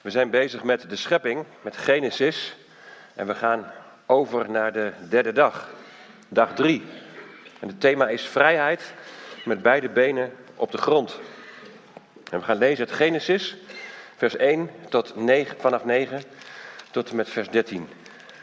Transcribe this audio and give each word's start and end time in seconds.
We 0.00 0.10
zijn 0.10 0.30
bezig 0.30 0.62
met 0.62 0.90
de 0.90 0.96
schepping, 0.96 1.44
met 1.62 1.76
Genesis. 1.76 2.56
En 3.14 3.26
we 3.26 3.34
gaan 3.34 3.72
over 4.06 4.50
naar 4.50 4.72
de 4.72 4.92
derde 5.08 5.32
dag, 5.32 5.68
dag 6.28 6.54
drie. 6.54 6.84
En 7.58 7.68
het 7.68 7.80
thema 7.80 8.08
is 8.08 8.22
vrijheid 8.22 8.94
met 9.44 9.62
beide 9.62 9.88
benen 9.88 10.32
op 10.54 10.70
de 10.70 10.78
grond. 10.78 11.18
En 12.30 12.38
we 12.38 12.44
gaan 12.44 12.58
lezen 12.58 12.84
het 12.84 12.94
Genesis, 12.94 13.56
vers 14.16 14.36
1 14.36 14.70
tot 14.88 15.16
9, 15.16 15.56
vanaf 15.60 15.84
9 15.84 16.22
tot 16.90 17.10
en 17.10 17.16
met 17.16 17.28
vers 17.28 17.48
13. 17.48 17.88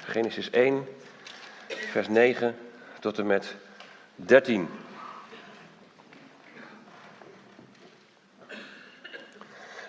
Genesis 0.06 0.50
1, 0.50 0.88
vers 1.68 2.08
9 2.08 2.58
tot 3.00 3.18
en 3.18 3.28
met 3.28 3.56
13. 4.16 4.70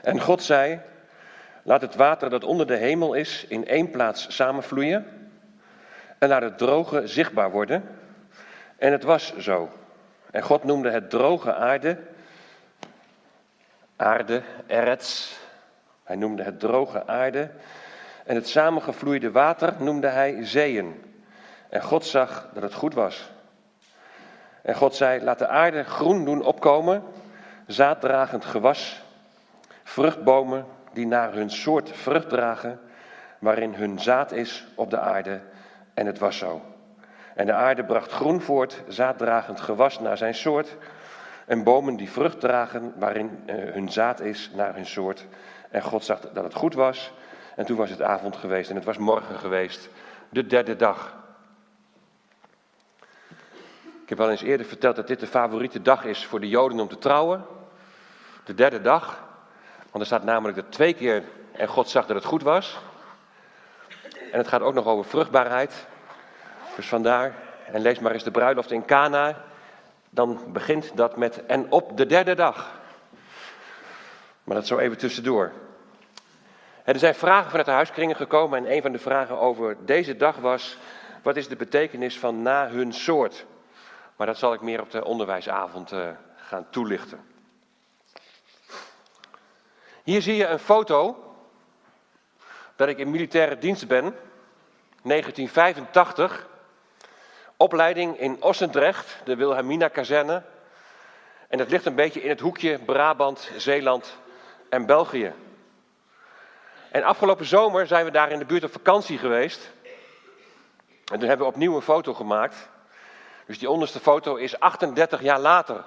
En 0.02 0.20
God 0.20 0.42
zei: 0.42 0.80
Laat 1.68 1.80
het 1.80 1.94
water 1.94 2.30
dat 2.30 2.44
onder 2.44 2.66
de 2.66 2.76
hemel 2.76 3.14
is 3.14 3.44
in 3.48 3.66
één 3.66 3.90
plaats 3.90 4.34
samenvloeien 4.34 5.06
en 6.18 6.28
laat 6.28 6.42
het 6.42 6.58
droge 6.58 7.06
zichtbaar 7.06 7.50
worden. 7.50 7.98
En 8.76 8.92
het 8.92 9.02
was 9.02 9.36
zo. 9.36 9.68
En 10.30 10.42
God 10.42 10.64
noemde 10.64 10.90
het 10.90 11.10
droge 11.10 11.54
aarde, 11.54 11.98
aarde, 13.96 14.42
erets. 14.66 15.38
Hij 16.04 16.16
noemde 16.16 16.42
het 16.42 16.60
droge 16.60 17.06
aarde. 17.06 17.50
En 18.24 18.34
het 18.34 18.48
samengevloeide 18.48 19.30
water 19.30 19.74
noemde 19.78 20.08
hij 20.08 20.44
zeeën. 20.44 21.02
En 21.68 21.82
God 21.82 22.06
zag 22.06 22.48
dat 22.54 22.62
het 22.62 22.74
goed 22.74 22.94
was. 22.94 23.30
En 24.62 24.74
God 24.74 24.94
zei: 24.94 25.22
Laat 25.22 25.38
de 25.38 25.48
aarde 25.48 25.84
groen 25.84 26.24
doen 26.24 26.42
opkomen, 26.42 27.02
zaaddragend 27.66 28.44
gewas, 28.44 29.02
vruchtbomen 29.84 30.76
die 30.98 31.06
naar 31.06 31.32
hun 31.32 31.50
soort 31.50 31.90
vrucht 31.90 32.28
dragen, 32.28 32.80
waarin 33.38 33.74
hun 33.74 34.00
zaad 34.00 34.32
is 34.32 34.66
op 34.74 34.90
de 34.90 34.98
aarde. 34.98 35.40
En 35.94 36.06
het 36.06 36.18
was 36.18 36.38
zo. 36.38 36.62
En 37.34 37.46
de 37.46 37.52
aarde 37.52 37.84
bracht 37.84 38.12
groen 38.12 38.40
voort, 38.40 38.82
zaaddragend 38.88 39.60
gewas 39.60 40.00
naar 40.00 40.16
zijn 40.16 40.34
soort, 40.34 40.76
en 41.46 41.62
bomen 41.62 41.96
die 41.96 42.10
vrucht 42.10 42.40
dragen, 42.40 42.92
waarin 42.96 43.42
eh, 43.46 43.54
hun 43.56 43.92
zaad 43.92 44.20
is 44.20 44.50
naar 44.54 44.74
hun 44.74 44.86
soort. 44.86 45.26
En 45.70 45.82
God 45.82 46.04
zag 46.04 46.20
dat 46.20 46.44
het 46.44 46.54
goed 46.54 46.74
was. 46.74 47.12
En 47.56 47.66
toen 47.66 47.76
was 47.76 47.90
het 47.90 48.02
avond 48.02 48.36
geweest 48.36 48.70
en 48.70 48.76
het 48.76 48.84
was 48.84 48.98
morgen 48.98 49.38
geweest, 49.38 49.88
de 50.28 50.46
derde 50.46 50.76
dag. 50.76 51.16
Ik 54.02 54.08
heb 54.08 54.20
al 54.20 54.30
eens 54.30 54.42
eerder 54.42 54.66
verteld 54.66 54.96
dat 54.96 55.06
dit 55.06 55.20
de 55.20 55.26
favoriete 55.26 55.82
dag 55.82 56.04
is 56.04 56.26
voor 56.26 56.40
de 56.40 56.48
Joden 56.48 56.80
om 56.80 56.88
te 56.88 56.98
trouwen. 56.98 57.44
De 58.44 58.54
derde 58.54 58.80
dag. 58.80 59.27
Want 59.90 60.00
er 60.00 60.06
staat 60.06 60.24
namelijk 60.24 60.56
dat 60.56 60.72
twee 60.72 60.94
keer 60.94 61.22
en 61.52 61.68
God 61.68 61.88
zag 61.88 62.06
dat 62.06 62.16
het 62.16 62.24
goed 62.24 62.42
was. 62.42 62.78
En 64.32 64.38
het 64.38 64.48
gaat 64.48 64.60
ook 64.60 64.74
nog 64.74 64.86
over 64.86 65.04
vruchtbaarheid. 65.04 65.86
Dus 66.76 66.88
vandaar, 66.88 67.34
en 67.72 67.80
lees 67.80 67.98
maar 67.98 68.12
eens 68.12 68.24
de 68.24 68.30
bruiloft 68.30 68.70
in 68.70 68.84
Cana. 68.84 69.44
Dan 70.10 70.52
begint 70.52 70.96
dat 70.96 71.16
met 71.16 71.46
en 71.46 71.72
op 71.72 71.96
de 71.96 72.06
derde 72.06 72.34
dag. 72.34 72.80
Maar 74.44 74.56
dat 74.56 74.66
zo 74.66 74.78
even 74.78 74.98
tussendoor. 74.98 75.52
Er 76.84 76.98
zijn 76.98 77.14
vragen 77.14 77.48
vanuit 77.48 77.66
de 77.66 77.72
huiskringen 77.72 78.16
gekomen 78.16 78.58
en 78.58 78.72
een 78.72 78.82
van 78.82 78.92
de 78.92 78.98
vragen 78.98 79.38
over 79.38 79.76
deze 79.84 80.16
dag 80.16 80.36
was: 80.36 80.76
wat 81.22 81.36
is 81.36 81.48
de 81.48 81.56
betekenis 81.56 82.18
van 82.18 82.42
na 82.42 82.68
hun 82.68 82.92
soort? 82.92 83.46
Maar 84.16 84.26
dat 84.26 84.38
zal 84.38 84.52
ik 84.52 84.60
meer 84.60 84.80
op 84.80 84.90
de 84.90 85.04
onderwijsavond 85.04 85.92
uh, 85.92 86.08
gaan 86.36 86.66
toelichten. 86.70 87.20
Hier 90.08 90.22
zie 90.22 90.36
je 90.36 90.46
een 90.46 90.58
foto 90.58 91.24
dat 92.76 92.88
ik 92.88 92.98
in 92.98 93.10
militaire 93.10 93.58
dienst 93.58 93.86
ben, 93.86 94.02
1985. 95.02 96.46
Opleiding 97.56 98.18
in 98.18 98.42
Ossendrecht, 98.42 99.16
de 99.24 99.36
Wilhelmina-kazerne. 99.36 100.42
En 101.48 101.58
dat 101.58 101.70
ligt 101.70 101.86
een 101.86 101.94
beetje 101.94 102.22
in 102.22 102.28
het 102.28 102.40
hoekje 102.40 102.78
Brabant, 102.78 103.50
Zeeland 103.56 104.16
en 104.68 104.86
België. 104.86 105.32
En 106.90 107.02
afgelopen 107.02 107.46
zomer 107.46 107.86
zijn 107.86 108.04
we 108.04 108.10
daar 108.10 108.30
in 108.30 108.38
de 108.38 108.44
buurt 108.44 108.64
op 108.64 108.72
vakantie 108.72 109.18
geweest. 109.18 109.70
En 111.12 111.18
toen 111.18 111.28
hebben 111.28 111.46
we 111.46 111.52
opnieuw 111.52 111.76
een 111.76 111.82
foto 111.82 112.14
gemaakt. 112.14 112.68
Dus 113.46 113.58
die 113.58 113.70
onderste 113.70 114.00
foto 114.00 114.34
is 114.34 114.60
38 114.60 115.22
jaar 115.22 115.40
later. 115.40 115.84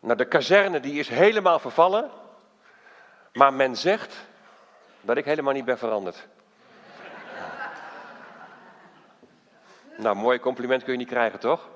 Nou, 0.00 0.16
de 0.16 0.24
kazerne 0.28 0.80
die 0.80 0.98
is 0.98 1.08
helemaal 1.08 1.58
vervallen. 1.58 2.10
Maar 3.32 3.52
men 3.52 3.76
zegt 3.76 4.14
dat 5.00 5.16
ik 5.16 5.24
helemaal 5.24 5.52
niet 5.52 5.64
ben 5.64 5.78
veranderd. 5.78 6.28
nou, 9.96 10.16
mooi 10.16 10.40
compliment 10.40 10.82
kun 10.82 10.92
je 10.92 10.98
niet 10.98 11.08
krijgen, 11.08 11.38
toch? 11.38 11.68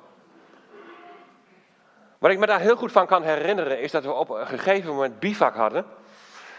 Wat 2.19 2.31
ik 2.31 2.39
me 2.39 2.47
daar 2.47 2.61
heel 2.61 2.77
goed 2.77 2.93
van 2.93 3.07
kan 3.07 3.23
herinneren 3.23 3.81
is 3.81 3.91
dat 3.91 4.05
we 4.05 4.13
op 4.13 4.29
een 4.31 4.47
gegeven 4.47 4.91
moment 4.91 5.19
bivak 5.19 5.55
hadden. 5.55 5.85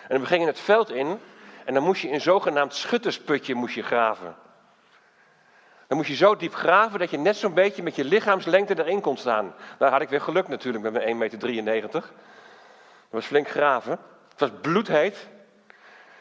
En 0.08 0.20
we 0.20 0.26
gingen 0.26 0.48
het 0.48 0.60
veld 0.60 0.90
in 0.90 1.20
en 1.66 1.74
dan 1.74 1.84
moest 1.84 2.02
je 2.02 2.12
een 2.12 2.22
zogenaamd 2.22 2.74
schuttersputje 2.74 3.56
moest 3.56 3.76
je 3.76 3.84
graven. 3.84 4.36
Dan 5.88 5.98
moest 5.98 6.10
je 6.10 6.16
zo 6.16 6.36
diep 6.36 6.54
graven 6.54 7.00
dat 7.00 7.10
je 7.10 7.18
net 7.18 7.36
zo'n 7.36 7.54
beetje 7.54 7.84
met 7.84 7.96
je 7.96 8.04
lichaamslengte 8.04 8.80
erin 8.80 9.02
kon 9.02 9.18
staan. 9.18 9.54
Daar 9.78 9.92
had 9.92 10.02
ik 10.02 10.10
weer 10.10 10.22
geluk 10.22 10.48
natuurlijk 10.48 10.84
met 10.84 10.94
mijn 10.94 11.32
1,93 11.60 11.64
meter. 11.64 11.92
Dat 11.92 12.04
was 13.10 13.26
flink 13.26 13.48
graven. 13.48 14.00
Het 14.36 14.50
was 14.50 14.60
bloedheet. 14.62 15.28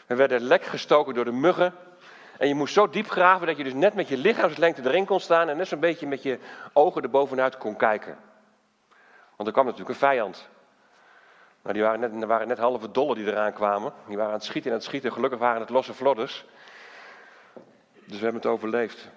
We 0.07 0.15
werden 0.15 0.41
lek 0.41 0.65
gestoken 0.65 1.15
door 1.15 1.25
de 1.25 1.33
muggen. 1.33 1.75
En 2.39 2.49
je 2.49 2.55
moest 2.55 2.75
zo 2.75 2.89
diep 2.89 3.11
graven 3.11 3.47
dat 3.47 3.57
je 3.57 3.65
dus 3.65 3.75
net 3.75 3.95
met 3.95 4.09
je 4.09 4.17
lichaamslengte 4.17 4.83
erin 4.83 5.05
kon 5.05 5.21
staan 5.21 5.49
en 5.49 5.57
net 5.57 5.69
zo'n 5.69 5.81
beetje 5.81 6.07
met 6.07 6.23
je 6.23 6.39
ogen 6.73 7.03
erbovenuit 7.03 7.59
kon 7.59 7.77
kijken. 7.77 8.17
Want 9.37 9.49
er 9.49 9.53
kwam 9.53 9.65
natuurlijk 9.65 9.91
een 9.91 10.09
vijand. 10.09 10.49
Nou, 11.63 11.75
die 11.75 11.83
waren 11.83 12.01
net, 12.01 12.25
waren 12.25 12.49
net 12.49 12.59
halve 12.59 12.91
dollen 12.91 13.17
die 13.17 13.27
eraan 13.27 13.53
kwamen. 13.53 13.93
Die 14.07 14.17
waren 14.17 14.33
aan 14.33 14.39
het 14.39 14.47
schieten 14.47 14.71
en 14.71 14.77
aan 14.77 14.83
het 14.83 14.89
schieten. 14.89 15.13
Gelukkig 15.13 15.39
waren 15.39 15.61
het 15.61 15.71
losse 15.71 15.95
vlodders. 15.95 16.45
Dus 18.05 18.19
we 18.19 18.25
hebben 18.25 18.43
het 18.43 18.51
overleefd. 18.51 19.09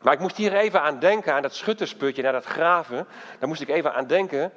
Maar 0.00 0.12
ik 0.12 0.18
moest 0.18 0.36
hier 0.36 0.54
even 0.54 0.82
aan 0.82 0.98
denken, 0.98 1.34
aan 1.34 1.42
dat 1.42 1.54
schuttersputje, 1.54 2.22
naar 2.22 2.32
dat 2.32 2.44
graven. 2.44 3.06
Daar 3.38 3.48
moest 3.48 3.60
ik 3.60 3.68
even 3.68 3.94
aan 3.94 4.06
denken. 4.06 4.52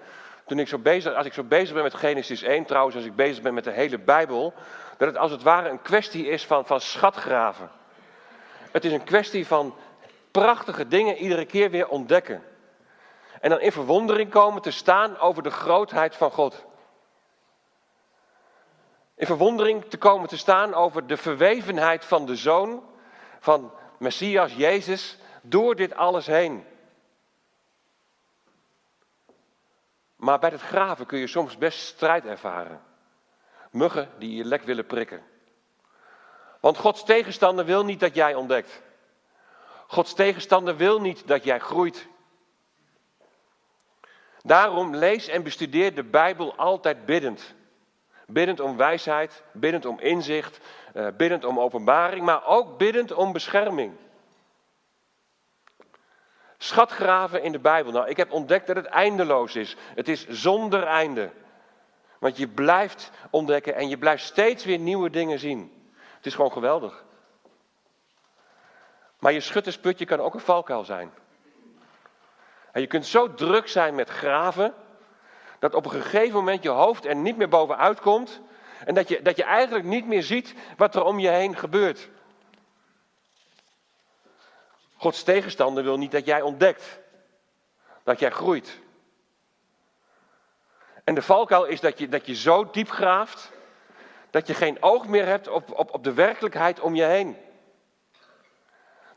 Toen 0.47 0.59
ik 0.59 0.67
zo 0.67 0.77
bezig, 0.77 1.13
als 1.13 1.25
ik 1.25 1.33
zo 1.33 1.43
bezig 1.43 1.73
ben 1.73 1.83
met 1.83 1.93
Genesis 1.93 2.41
1, 2.41 2.65
trouwens, 2.65 2.95
als 2.95 3.05
ik 3.05 3.15
bezig 3.15 3.43
ben 3.43 3.53
met 3.53 3.63
de 3.63 3.71
hele 3.71 3.99
Bijbel. 3.99 4.53
Dat 4.97 5.07
het 5.07 5.17
als 5.17 5.31
het 5.31 5.43
ware 5.43 5.69
een 5.69 5.81
kwestie 5.81 6.27
is 6.27 6.45
van, 6.45 6.65
van 6.65 6.81
schatgraven. 6.81 7.71
Het 8.71 8.85
is 8.85 8.91
een 8.91 9.03
kwestie 9.03 9.47
van 9.47 9.75
prachtige 10.31 10.87
dingen 10.87 11.17
iedere 11.17 11.45
keer 11.45 11.69
weer 11.69 11.87
ontdekken. 11.87 12.43
En 13.41 13.49
dan 13.49 13.59
in 13.59 13.71
verwondering 13.71 14.29
komen 14.29 14.61
te 14.61 14.71
staan 14.71 15.17
over 15.17 15.43
de 15.43 15.51
grootheid 15.51 16.15
van 16.15 16.31
God. 16.31 16.65
In 19.15 19.25
verwondering 19.25 19.85
te 19.85 19.97
komen 19.97 20.27
te 20.27 20.37
staan 20.37 20.73
over 20.73 21.07
de 21.07 21.17
verwevenheid 21.17 22.05
van 22.05 22.25
de 22.25 22.35
Zoon, 22.35 22.83
van 23.39 23.71
Messias 23.99 24.53
Jezus, 24.53 25.17
door 25.41 25.75
dit 25.75 25.95
alles 25.95 26.25
heen. 26.25 26.65
Maar 30.17 30.39
bij 30.39 30.49
het 30.49 30.61
graven 30.61 31.05
kun 31.05 31.19
je 31.19 31.27
soms 31.27 31.57
best 31.57 31.79
strijd 31.79 32.25
ervaren. 32.25 32.81
Muggen 33.71 34.09
die 34.17 34.35
je 34.35 34.45
lek 34.45 34.63
willen 34.63 34.85
prikken. 34.85 35.23
Want 36.59 36.77
Gods 36.77 37.03
tegenstander 37.03 37.65
wil 37.65 37.85
niet 37.85 37.99
dat 37.99 38.15
jij 38.15 38.35
ontdekt. 38.35 38.81
Gods 39.87 40.13
tegenstander 40.13 40.75
wil 40.75 41.01
niet 41.01 41.27
dat 41.27 41.43
jij 41.43 41.59
groeit. 41.59 42.07
Daarom 44.41 44.95
lees 44.95 45.27
en 45.27 45.43
bestudeer 45.43 45.95
de 45.95 46.03
Bijbel 46.03 46.55
altijd 46.55 47.05
biddend. 47.05 47.55
Biddend 48.25 48.59
om 48.59 48.77
wijsheid, 48.77 49.43
biddend 49.53 49.85
om 49.85 49.99
inzicht, 49.99 50.59
eh, 50.93 51.07
biddend 51.17 51.45
om 51.45 51.59
openbaring, 51.59 52.25
maar 52.25 52.45
ook 52.45 52.77
biddend 52.77 53.13
om 53.13 53.33
bescherming. 53.33 53.93
Schatgraven 56.57 57.43
in 57.43 57.51
de 57.51 57.59
Bijbel. 57.59 57.91
Nou, 57.91 58.07
ik 58.07 58.17
heb 58.17 58.31
ontdekt 58.31 58.67
dat 58.67 58.75
het 58.75 58.85
eindeloos 58.85 59.55
is. 59.55 59.75
Het 59.95 60.07
is 60.07 60.27
zonder 60.27 60.83
einde. 60.83 61.31
Want 62.19 62.37
je 62.37 62.47
blijft 62.47 63.11
ontdekken 63.29 63.75
en 63.75 63.89
je 63.89 63.97
blijft 63.97 64.23
steeds 64.23 64.65
weer 64.65 64.79
nieuwe 64.79 65.09
dingen 65.09 65.39
zien. 65.39 65.89
Het 66.15 66.25
is 66.25 66.35
gewoon 66.35 66.51
geweldig. 66.51 67.05
Maar 69.19 69.33
je 69.33 69.39
schuttersputje 69.39 70.05
kan 70.05 70.19
ook 70.19 70.33
een 70.33 70.39
valkuil 70.39 70.83
zijn. 70.83 71.11
En 72.71 72.81
je 72.81 72.87
kunt 72.87 73.05
zo 73.05 73.33
druk 73.33 73.67
zijn 73.67 73.95
met 73.95 74.09
graven, 74.09 74.73
dat 75.59 75.73
op 75.73 75.85
een 75.85 75.91
gegeven 75.91 76.35
moment 76.35 76.63
je 76.63 76.69
hoofd 76.69 77.05
er 77.05 77.15
niet 77.15 77.37
meer 77.37 77.49
bovenuit 77.49 77.99
komt. 77.99 78.41
En 78.85 78.93
dat 78.93 79.07
je, 79.07 79.21
dat 79.21 79.35
je 79.35 79.43
eigenlijk 79.43 79.85
niet 79.85 80.07
meer 80.07 80.23
ziet 80.23 80.55
wat 80.77 80.95
er 80.95 81.03
om 81.03 81.19
je 81.19 81.29
heen 81.29 81.55
gebeurt. 81.55 82.09
Gods 84.97 85.23
tegenstander 85.23 85.83
wil 85.83 85.97
niet 85.97 86.11
dat 86.11 86.25
jij 86.25 86.41
ontdekt. 86.41 86.99
Dat 88.03 88.19
jij 88.19 88.31
groeit. 88.31 88.79
En 91.03 91.15
de 91.15 91.21
valkuil 91.21 91.65
is 91.65 91.79
dat 91.79 91.99
je, 91.99 92.09
dat 92.09 92.25
je 92.25 92.35
zo 92.35 92.69
diep 92.69 92.89
graaft. 92.89 93.51
Dat 94.29 94.47
je 94.47 94.53
geen 94.53 94.83
oog 94.83 95.07
meer 95.07 95.25
hebt 95.25 95.47
op, 95.47 95.71
op, 95.71 95.93
op 95.93 96.03
de 96.03 96.13
werkelijkheid 96.13 96.79
om 96.79 96.95
je 96.95 97.03
heen. 97.03 97.37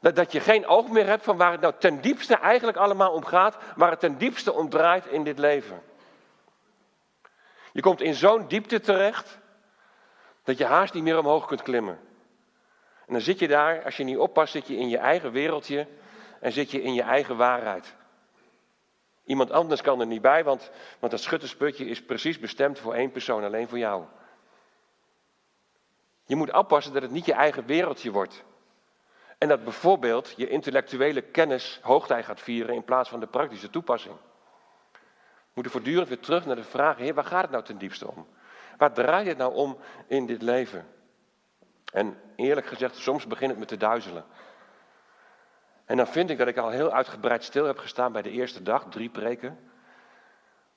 Dat, 0.00 0.17
dat 0.17 0.32
je 0.32 0.41
geen 0.41 0.67
oog 0.67 0.88
meer 0.88 1.06
hebt 1.06 1.25
van 1.25 1.37
waar 1.37 1.53
het 1.53 1.61
nou 1.61 1.75
ten 1.79 2.00
diepste 2.00 2.35
eigenlijk 2.37 2.79
allemaal 2.79 3.12
om 3.12 3.25
gaat, 3.25 3.56
waar 3.77 3.91
het 3.91 4.00
ten 4.00 4.19
diepste 4.19 4.53
om 4.53 4.69
draait 4.69 5.06
in 5.06 5.25
dit 5.25 5.38
leven. 5.38 5.82
Je 7.73 7.81
komt 7.81 8.00
in 8.00 8.15
zo'n 8.15 8.49
diepte 8.49 8.81
terecht 8.81 9.38
dat 10.44 10.59
je 10.59 10.65
haast 10.65 10.94
niet 10.94 11.03
meer 11.03 11.19
omhoog 11.19 11.47
kunt 11.47 11.62
klimmen. 11.62 12.10
En 13.11 13.17
dan 13.17 13.25
zit 13.25 13.39
je 13.39 13.49
daar, 13.49 13.85
als 13.85 13.97
je 13.97 14.05
niet 14.05 14.19
oppast, 14.19 14.53
zit 14.53 14.67
je 14.67 14.77
in 14.77 14.89
je 14.89 14.99
eigen 14.99 15.33
wereldje 15.33 15.87
en 16.41 16.53
zit 16.53 16.71
je 16.71 16.83
in 16.83 16.95
je 16.95 17.03
eigen 17.03 17.37
waarheid. 17.37 17.95
Iemand 19.25 19.51
anders 19.51 19.81
kan 19.81 20.01
er 20.01 20.07
niet 20.07 20.23
bij, 20.23 20.45
want, 20.45 20.71
want 20.99 21.12
dat 21.12 21.21
schuttersputje 21.21 21.85
is 21.85 22.03
precies 22.03 22.39
bestemd 22.39 22.79
voor 22.79 22.95
één 22.95 23.11
persoon, 23.11 23.45
alleen 23.45 23.69
voor 23.69 23.79
jou. 23.79 24.05
Je 26.25 26.37
moet 26.37 26.53
oppassen 26.53 26.93
dat 26.93 27.03
het 27.03 27.11
niet 27.11 27.25
je 27.27 27.33
eigen 27.33 27.67
wereldje 27.67 28.11
wordt. 28.11 28.45
En 29.39 29.49
dat 29.49 29.65
bijvoorbeeld 29.65 30.35
je 30.37 30.49
intellectuele 30.49 31.21
kennis 31.21 31.81
hoogtij 31.83 32.23
gaat 32.23 32.41
vieren 32.41 32.75
in 32.75 32.85
plaats 32.85 33.09
van 33.09 33.21
de 33.21 33.27
praktische 33.27 33.71
toepassing. 33.71 34.17
We 34.93 34.99
moeten 35.55 35.73
voortdurend 35.73 36.09
weer 36.09 36.21
terug 36.21 36.47
naar 36.47 36.56
de 36.56 36.65
vraag, 36.65 36.97
heer, 36.97 37.15
waar 37.15 37.25
gaat 37.25 37.43
het 37.43 37.51
nou 37.51 37.65
ten 37.65 37.79
diepste 37.79 38.09
om? 38.09 38.27
Waar 38.77 38.93
draait 38.93 39.27
het 39.27 39.39
nou 39.39 39.55
om 39.55 39.79
in 40.06 40.27
dit 40.27 40.43
leven? 40.43 40.99
En 41.91 42.21
eerlijk 42.37 42.67
gezegd, 42.67 42.97
soms 42.97 43.27
begint 43.27 43.51
het 43.51 43.59
me 43.59 43.67
te 43.67 43.77
duizelen. 43.77 44.25
En 45.85 45.97
dan 45.97 46.07
vind 46.07 46.31
ik 46.31 46.39
dat 46.39 46.49
ik 46.49 46.57
al 46.57 46.71
heel 46.71 46.93
uitgebreid 46.93 47.45
stil 47.45 47.65
heb 47.65 47.79
gestaan 47.79 48.13
bij 48.13 48.23
de 48.23 48.31
eerste 48.31 48.63
dag, 48.63 48.87
drie 48.91 49.09
preken. 49.09 49.59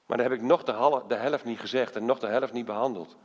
Maar 0.05 0.17
dan 0.17 0.25
heb 0.25 0.35
ik 0.35 0.41
nog 0.41 0.63
de, 0.63 1.03
de 1.07 1.15
helft 1.15 1.43
niet 1.43 1.59
gezegd 1.59 1.95
en 1.95 2.05
nog 2.05 2.19
de 2.19 2.27
helft 2.27 2.53
niet 2.53 2.65
behandeld. 2.65 3.17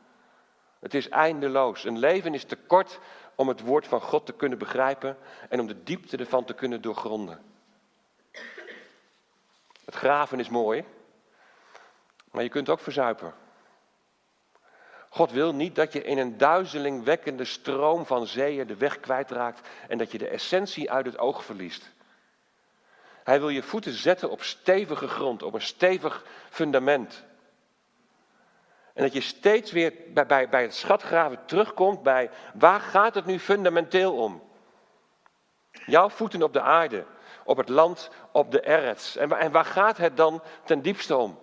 Het 0.79 0.95
is 0.95 1.09
eindeloos. 1.09 1.85
Een 1.85 1.99
leven 1.99 2.35
is 2.35 2.45
te 2.45 2.57
kort 2.57 2.99
om 3.35 3.49
het 3.49 3.61
woord 3.61 3.87
van 3.87 4.01
God 4.01 4.27
te 4.27 4.33
kunnen 4.33 4.59
begrijpen 4.59 5.17
en 5.49 5.61
om 5.61 5.67
de 5.67 5.83
diepte 5.83 6.17
ervan 6.17 6.45
te 6.45 6.55
kunnen 6.55 6.81
doorgronden. 6.81 7.43
Het 9.85 9.95
graven 9.95 10.41
is 10.41 10.49
mooi, 10.49 10.85
maar 12.31 12.43
je 12.43 12.49
kunt 12.49 12.69
ook 12.69 12.81
verzuipen. 12.81 13.35
God 15.09 15.31
wil 15.31 15.55
niet 15.55 15.75
dat 15.75 15.93
je 15.93 16.03
in 16.03 16.19
een 16.19 16.39
duizelingwekkende 16.39 17.45
stroom 17.45 18.07
van 18.07 18.27
zeeën 18.27 18.67
de 18.67 18.77
weg 18.77 19.01
kwijtraakt 19.01 19.69
en 19.89 19.99
dat 19.99 20.13
je 20.13 20.19
de 20.19 20.29
essentie 20.29 20.91
uit 20.91 21.07
het 21.07 21.19
oog 21.19 21.45
verliest. 21.45 21.91
Hij 23.25 23.41
wil 23.41 23.49
je 23.49 23.63
voeten 23.63 23.93
zetten 23.93 24.31
op 24.31 24.43
stevige 24.43 25.09
grond, 25.09 25.43
op 25.43 25.55
een 25.55 25.63
stevig 25.63 26.25
fundament. 26.51 27.25
En 28.95 29.03
dat 29.03 29.13
je 29.13 29.21
steeds 29.21 29.73
weer 29.73 29.93
bij, 30.09 30.27
bij, 30.27 30.49
bij 30.49 30.63
het 30.63 30.75
schatgraven 30.75 31.45
terugkomt 31.45 32.03
bij 32.03 32.31
waar 32.55 32.81
gaat 32.81 33.15
het 33.15 33.25
nu 33.25 33.39
fundamenteel 33.39 34.17
om? 34.17 34.43
Jouw 35.87 36.09
voeten 36.09 36.43
op 36.43 36.53
de 36.53 36.61
aarde, 36.61 37.05
op 37.45 37.57
het 37.57 37.69
land, 37.69 38.11
op 38.33 38.51
de 38.51 38.61
erts. 38.61 39.17
En, 39.17 39.33
en 39.33 39.53
waar 39.53 39.65
gaat 39.65 39.97
het 39.97 40.17
dan 40.17 40.43
ten 40.65 40.83
diepste 40.83 41.17
om? 41.17 41.39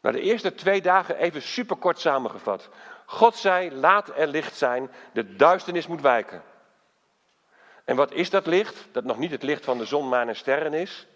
Nou, 0.00 0.14
de 0.14 0.20
eerste 0.22 0.54
twee 0.54 0.82
dagen 0.82 1.16
even 1.16 1.42
superkort 1.42 2.00
samengevat. 2.00 2.68
God 3.06 3.36
zei, 3.36 3.72
laat 3.72 4.18
er 4.18 4.26
licht 4.26 4.56
zijn, 4.56 4.90
de 5.12 5.36
duisternis 5.36 5.86
moet 5.86 6.00
wijken. 6.00 6.42
En 7.84 7.96
wat 7.96 8.12
is 8.12 8.30
dat 8.30 8.46
licht? 8.46 8.88
Dat 8.92 9.04
nog 9.04 9.18
niet 9.18 9.30
het 9.30 9.42
licht 9.42 9.64
van 9.64 9.78
de 9.78 9.84
zon, 9.84 10.08
maan 10.08 10.28
en 10.28 10.36
sterren 10.36 10.74
is. 10.74 11.06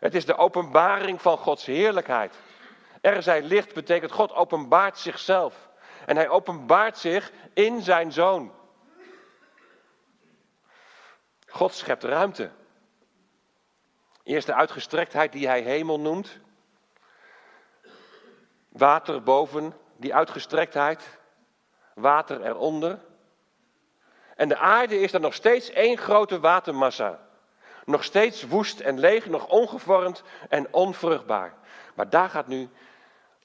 Het 0.00 0.14
is 0.14 0.24
de 0.24 0.36
openbaring 0.36 1.22
van 1.22 1.38
Gods 1.38 1.64
heerlijkheid. 1.64 2.34
Er 3.00 3.22
zij 3.22 3.42
licht 3.42 3.74
betekent 3.74 4.12
God 4.12 4.34
openbaart 4.34 4.98
zichzelf. 4.98 5.68
En 6.06 6.16
hij 6.16 6.28
openbaart 6.28 6.98
zich 6.98 7.32
in 7.54 7.82
zijn 7.82 8.12
zoon. 8.12 8.52
God 11.46 11.74
schept 11.74 12.04
ruimte. 12.04 12.50
Eerst 14.22 14.46
de 14.46 14.54
uitgestrektheid 14.54 15.32
die 15.32 15.46
hij 15.46 15.60
hemel 15.60 16.00
noemt. 16.00 16.38
Water 18.76 19.22
boven, 19.22 19.74
die 19.96 20.14
uitgestrektheid. 20.14 21.18
Water 21.94 22.42
eronder. 22.42 22.98
En 24.36 24.48
de 24.48 24.56
aarde 24.56 25.00
is 25.00 25.10
dan 25.10 25.20
nog 25.20 25.34
steeds 25.34 25.70
één 25.70 25.98
grote 25.98 26.40
watermassa. 26.40 27.20
Nog 27.84 28.04
steeds 28.04 28.42
woest 28.42 28.80
en 28.80 28.98
leeg, 28.98 29.26
nog 29.26 29.46
ongevormd 29.48 30.22
en 30.48 30.72
onvruchtbaar. 30.72 31.54
Maar 31.94 32.10
daar 32.10 32.28
gaat 32.30 32.46
nu, 32.46 32.68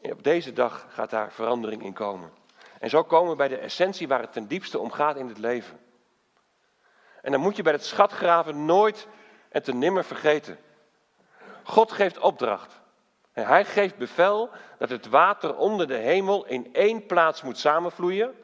op 0.01 0.23
deze 0.23 0.53
dag, 0.53 0.85
gaat 0.89 1.09
daar 1.09 1.31
verandering 1.31 1.83
in 1.83 1.93
komen. 1.93 2.31
En 2.79 2.89
zo 2.89 3.03
komen 3.03 3.31
we 3.31 3.37
bij 3.37 3.47
de 3.47 3.57
essentie 3.57 4.07
waar 4.07 4.21
het 4.21 4.33
ten 4.33 4.47
diepste 4.47 4.79
om 4.79 4.91
gaat 4.91 5.15
in 5.15 5.27
het 5.27 5.37
leven. 5.37 5.79
En 7.21 7.31
dan 7.31 7.41
moet 7.41 7.55
je 7.55 7.63
bij 7.63 7.73
het 7.73 7.85
schatgraven 7.85 8.65
nooit 8.65 9.07
en 9.49 9.63
te 9.63 9.73
nimmer 9.73 10.03
vergeten. 10.03 10.59
God 11.63 11.91
geeft 11.91 12.19
opdracht. 12.19 12.80
Hij 13.31 13.65
geeft 13.65 13.97
bevel 13.97 14.49
dat 14.77 14.89
het 14.89 15.07
water 15.07 15.55
onder 15.55 15.87
de 15.87 15.95
hemel 15.95 16.45
in 16.45 16.73
één 16.73 17.05
plaats 17.05 17.41
moet 17.41 17.57
samenvloeien 17.57 18.35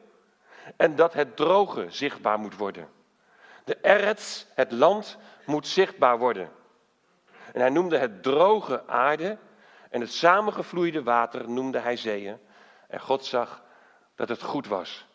en 0.76 0.96
dat 0.96 1.12
het 1.12 1.36
droge 1.36 1.86
zichtbaar 1.90 2.38
moet 2.38 2.56
worden. 2.56 2.88
De 3.64 3.78
erets, 3.82 4.46
het 4.54 4.72
land, 4.72 5.18
moet 5.46 5.66
zichtbaar 5.66 6.18
worden. 6.18 6.50
En 7.52 7.60
hij 7.60 7.70
noemde 7.70 7.98
het 7.98 8.22
droge 8.22 8.86
aarde 8.86 9.38
en 9.90 10.00
het 10.00 10.12
samengevloeide 10.12 11.02
water 11.02 11.50
noemde 11.50 11.78
hij 11.78 11.96
zeeën. 11.96 12.38
En 12.88 13.00
God 13.00 13.24
zag 13.24 13.62
dat 14.14 14.28
het 14.28 14.42
goed 14.42 14.66
was. 14.66 15.06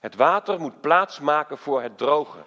Het 0.00 0.14
water 0.14 0.60
moet 0.60 0.80
plaats 0.80 1.20
maken 1.20 1.58
voor 1.58 1.82
het 1.82 1.98
droge. 1.98 2.44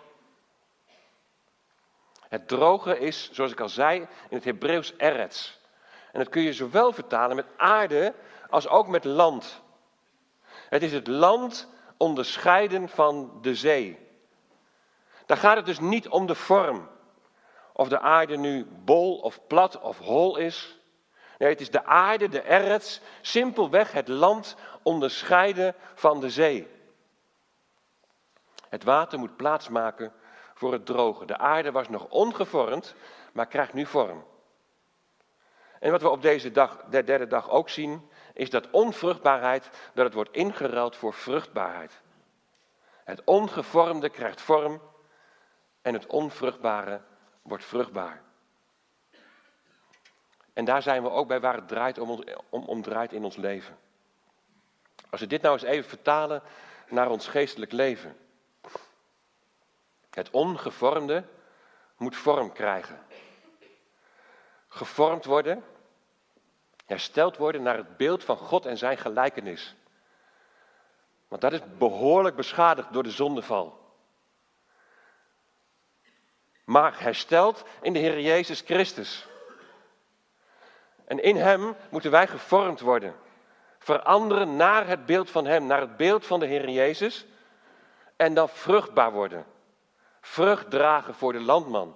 Het 2.28 2.48
droge 2.48 3.00
is, 3.00 3.32
zoals 3.32 3.52
ik 3.52 3.60
al 3.60 3.70
zei, 3.70 4.00
in 4.00 4.36
het 4.36 4.44
Hebreeuws 4.44 4.94
erets. 4.98 5.62
En 6.14 6.20
dat 6.20 6.30
kun 6.30 6.42
je 6.42 6.54
zowel 6.54 6.92
vertalen 6.92 7.36
met 7.36 7.46
aarde 7.58 8.14
als 8.50 8.68
ook 8.68 8.88
met 8.88 9.04
land. 9.04 9.62
Het 10.70 10.84
is 10.84 10.94
het 10.94 11.08
land 11.08 11.68
onderscheiden 11.98 12.90
van 12.90 13.38
de 13.42 13.56
zee. 13.56 14.00
Daar 15.26 15.38
gaat 15.38 15.56
het 15.56 15.66
dus 15.66 15.80
niet 15.80 16.08
om 16.08 16.26
de 16.26 16.36
vorm. 16.36 16.90
Of 17.74 17.88
de 17.88 18.00
aarde 18.00 18.38
nu 18.38 18.66
bol 18.66 19.18
of 19.18 19.48
plat 19.48 19.82
of 19.82 20.00
hol 20.00 20.38
is. 20.38 20.80
Nee, 21.38 21.50
het 21.50 21.62
is 21.62 21.72
de 21.72 21.86
aarde, 21.86 22.30
de 22.30 22.42
erts, 22.42 23.02
simpelweg 23.22 23.92
het 23.92 24.08
land 24.08 24.56
onderscheiden 24.84 25.76
van 25.94 26.20
de 26.20 26.30
zee. 26.30 26.68
Het 28.70 28.84
water 28.84 29.20
moet 29.20 29.36
plaatsmaken 29.36 30.14
voor 30.54 30.72
het 30.72 30.86
droge. 30.86 31.26
De 31.26 31.38
aarde 31.38 31.72
was 31.72 31.90
nog 31.90 32.08
ongevormd, 32.10 32.96
maar 33.32 33.48
krijgt 33.48 33.74
nu 33.74 33.86
vorm. 33.86 34.24
En 35.84 35.92
wat 35.92 36.02
we 36.02 36.10
op 36.10 36.22
deze 36.22 36.52
dag, 36.52 36.84
de 36.90 37.04
derde 37.04 37.28
dag 37.28 37.50
ook 37.50 37.70
zien, 37.70 38.10
is 38.34 38.50
dat 38.50 38.70
onvruchtbaarheid, 38.70 39.70
dat 39.94 40.06
het 40.06 40.14
wordt 40.14 40.32
ingeruild 40.32 40.96
voor 40.96 41.14
vruchtbaarheid. 41.14 42.02
Het 43.04 43.24
ongevormde 43.24 44.10
krijgt 44.10 44.42
vorm 44.42 44.82
en 45.82 45.94
het 45.94 46.06
onvruchtbare 46.06 47.02
wordt 47.42 47.66
vruchtbaar. 47.66 48.22
En 50.54 50.66
daar 50.66 50.82
zijn 50.82 51.04
we 51.04 51.10
ook 51.10 51.28
bij 51.28 51.40
waar 51.40 51.56
het 51.56 51.68
draait 51.68 51.98
om, 51.98 52.24
om, 52.50 52.64
om 52.64 52.82
draait 52.82 53.12
in 53.12 53.24
ons 53.24 53.36
leven. 53.36 53.78
Als 55.10 55.22
we 55.22 55.28
dit 55.28 55.42
nou 55.42 55.54
eens 55.54 55.64
even 55.64 55.90
vertalen 55.90 56.44
naar 56.90 57.10
ons 57.10 57.28
geestelijk 57.28 57.72
leven. 57.72 58.18
Het 60.10 60.30
ongevormde 60.30 61.24
moet 61.98 62.16
vorm 62.16 62.52
krijgen. 62.52 63.06
Gevormd 64.68 65.26
worden 65.26 65.64
hersteld 66.86 67.38
worden 67.38 67.64
naar 67.64 67.78
het 67.78 67.98
beeld 67.98 68.24
van 68.24 68.38
God 68.38 68.66
en 68.66 68.78
zijn 68.78 68.98
gelijkenis. 68.98 69.76
Want 71.28 71.42
dat 71.42 71.54
is 71.54 71.60
behoorlijk 71.78 72.36
beschadigd 72.36 72.94
door 72.94 73.04
de 73.04 73.12
zondeval. 73.12 73.82
Maar 76.66 77.02
hersteld 77.02 77.64
in 77.82 77.94
de 77.94 78.00
Heer 78.00 78.20
Jezus 78.20 78.62
Christus. 78.62 79.28
En 81.06 81.24
in 81.24 81.36
Hem 81.36 81.76
moeten 81.90 82.12
wij 82.12 82.28
gevormd 82.28 82.80
worden. 82.80 83.16
Veranderen 83.80 84.56
naar 84.56 84.88
het 84.88 85.06
beeld 85.06 85.30
van 85.30 85.46
Hem, 85.46 85.66
naar 85.66 85.80
het 85.80 85.98
beeld 85.98 86.26
van 86.26 86.40
de 86.40 86.46
Heer 86.46 86.70
Jezus. 86.70 87.26
En 88.16 88.34
dan 88.34 88.50
vruchtbaar 88.50 89.12
worden. 89.12 89.46
Vrucht 90.22 90.70
dragen 90.70 91.14
voor 91.14 91.34
de 91.34 91.40
landman. 91.40 91.96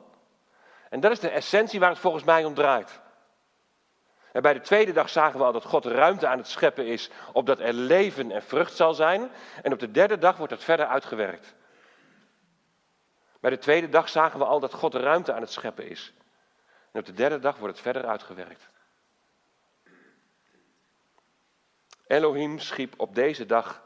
En 0.89 1.00
dat 1.00 1.12
is 1.12 1.20
de 1.20 1.29
essentie 1.29 1.79
waar 1.79 1.89
het 1.89 2.00
volgens 2.00 2.24
mij 2.24 2.46
om 2.46 2.53
draait. 2.53 3.01
En 4.38 4.44
bij 4.44 4.53
de 4.53 4.62
tweede 4.62 4.91
dag 4.91 5.10
zagen 5.10 5.39
we 5.39 5.46
al 5.46 5.51
dat 5.51 5.65
God 5.65 5.86
ruimte 5.86 6.27
aan 6.27 6.38
het 6.38 6.48
scheppen 6.48 6.86
is, 6.86 7.10
opdat 7.34 7.60
er 7.60 7.74
leven 7.74 8.32
en 8.32 8.44
vrucht 8.44 8.75
zal 8.75 8.94
zijn. 8.94 9.29
En 9.62 9.74
op 9.74 9.79
de 9.79 9.91
derde 9.91 10.17
dag 10.17 10.38
wordt 10.38 10.51
dat 10.51 10.63
verder 10.63 10.88
uitgewerkt. 10.88 11.56
Bij 13.39 13.50
de 13.50 13.58
tweede 13.58 13.89
dag 13.89 14.10
zagen 14.10 14.39
we 14.39 14.46
al 14.46 14.60
dat 14.60 14.74
God 14.74 14.94
ruimte 14.94 15.34
aan 15.34 15.41
het 15.41 15.51
scheppen 15.51 15.89
is. 15.89 16.13
En 16.91 17.00
op 17.00 17.06
de 17.06 17.13
derde 17.13 17.39
dag 17.39 17.58
wordt 17.58 17.74
het 17.74 17.84
verder 17.84 18.06
uitgewerkt. 18.06 18.70
Elohim 22.08 22.60
schiep 22.60 22.94
op 22.98 23.15
deze 23.15 23.46
dag 23.46 23.84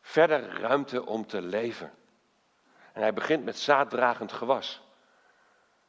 verder 0.00 0.60
ruimte 0.60 1.06
om 1.06 1.26
te 1.26 1.42
leven. 1.42 1.92
En 2.92 3.02
hij 3.02 3.12
begint 3.12 3.44
met 3.44 3.58
zaaddragend 3.58 4.32
gewas. 4.32 4.82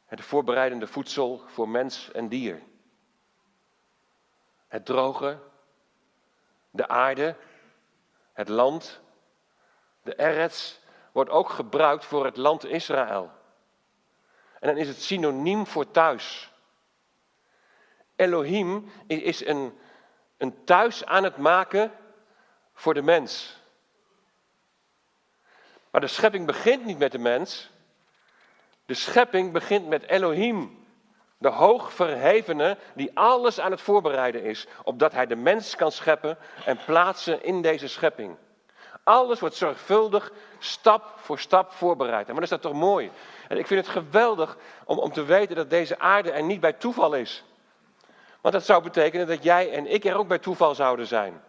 Het 0.05 0.21
voorbereidende 0.21 0.87
voedsel 0.87 1.43
voor 1.47 1.69
mens 1.69 2.11
en 2.11 2.27
dier. 2.27 2.61
Het 4.73 4.85
droge, 4.85 5.39
de 6.69 6.87
aarde, 6.87 7.35
het 8.33 8.49
land, 8.49 9.01
de 10.01 10.19
erets 10.19 10.79
wordt 11.11 11.29
ook 11.29 11.49
gebruikt 11.49 12.05
voor 12.05 12.25
het 12.25 12.37
land 12.37 12.65
Israël. 12.65 13.31
En 14.59 14.67
dan 14.67 14.77
is 14.77 14.87
het 14.87 15.01
synoniem 15.01 15.67
voor 15.67 15.91
thuis. 15.91 16.51
Elohim 18.15 18.91
is 19.07 19.45
een, 19.45 19.79
een 20.37 20.63
thuis 20.63 21.05
aan 21.05 21.23
het 21.23 21.37
maken 21.37 21.91
voor 22.73 22.93
de 22.93 23.01
mens. 23.01 23.59
Maar 25.89 26.01
de 26.01 26.07
schepping 26.07 26.45
begint 26.45 26.85
niet 26.85 26.97
met 26.97 27.11
de 27.11 27.19
mens. 27.19 27.69
De 28.85 28.93
schepping 28.93 29.51
begint 29.51 29.87
met 29.87 30.03
Elohim, 30.03 30.82
de 31.43 31.49
hoogverhevene 31.49 32.77
die 32.93 33.11
alles 33.13 33.59
aan 33.59 33.71
het 33.71 33.81
voorbereiden 33.81 34.43
is, 34.43 34.67
opdat 34.83 35.11
hij 35.11 35.25
de 35.25 35.35
mens 35.35 35.75
kan 35.75 35.91
scheppen 35.91 36.37
en 36.65 36.79
plaatsen 36.85 37.43
in 37.43 37.61
deze 37.61 37.87
schepping. 37.87 38.37
Alles 39.03 39.39
wordt 39.39 39.55
zorgvuldig, 39.55 40.31
stap 40.59 41.13
voor 41.15 41.39
stap 41.39 41.71
voorbereid. 41.71 42.25
Maar 42.25 42.35
dat 42.35 42.43
is 42.43 42.49
dat 42.49 42.61
toch 42.61 42.73
mooi? 42.73 43.11
En 43.47 43.57
ik 43.57 43.67
vind 43.67 43.85
het 43.85 43.95
geweldig 43.95 44.57
om, 44.85 44.99
om 44.99 45.11
te 45.11 45.23
weten 45.23 45.55
dat 45.55 45.69
deze 45.69 45.99
aarde 45.99 46.31
er 46.31 46.43
niet 46.43 46.59
bij 46.59 46.73
toeval 46.73 47.13
is. 47.13 47.43
Want 48.41 48.53
dat 48.53 48.65
zou 48.65 48.83
betekenen 48.83 49.27
dat 49.27 49.43
jij 49.43 49.71
en 49.71 49.93
ik 49.93 50.05
er 50.05 50.17
ook 50.17 50.27
bij 50.27 50.39
toeval 50.39 50.75
zouden 50.75 51.07
zijn. 51.07 51.41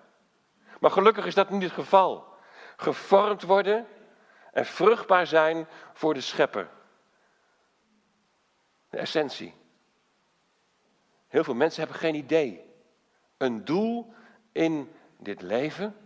Maar 0.81 0.91
gelukkig 0.91 1.27
is 1.27 1.35
dat 1.35 1.51
niet 1.51 1.63
het 1.63 1.73
geval. 1.73 2.27
Gevormd 2.77 3.43
worden 3.43 3.87
en 4.53 4.67
vruchtbaar 4.67 5.27
zijn 5.27 5.69
voor 5.93 6.15
de 6.15 6.21
schepper. 6.21 6.69
De 8.91 8.99
essentie. 8.99 9.63
Heel 11.35 11.45
veel 11.45 11.55
mensen 11.55 11.83
hebben 11.83 12.01
geen 12.01 12.15
idee. 12.15 12.65
Een 13.37 13.65
doel 13.65 14.15
in 14.53 14.93
dit 15.19 15.43
leven. 15.43 15.97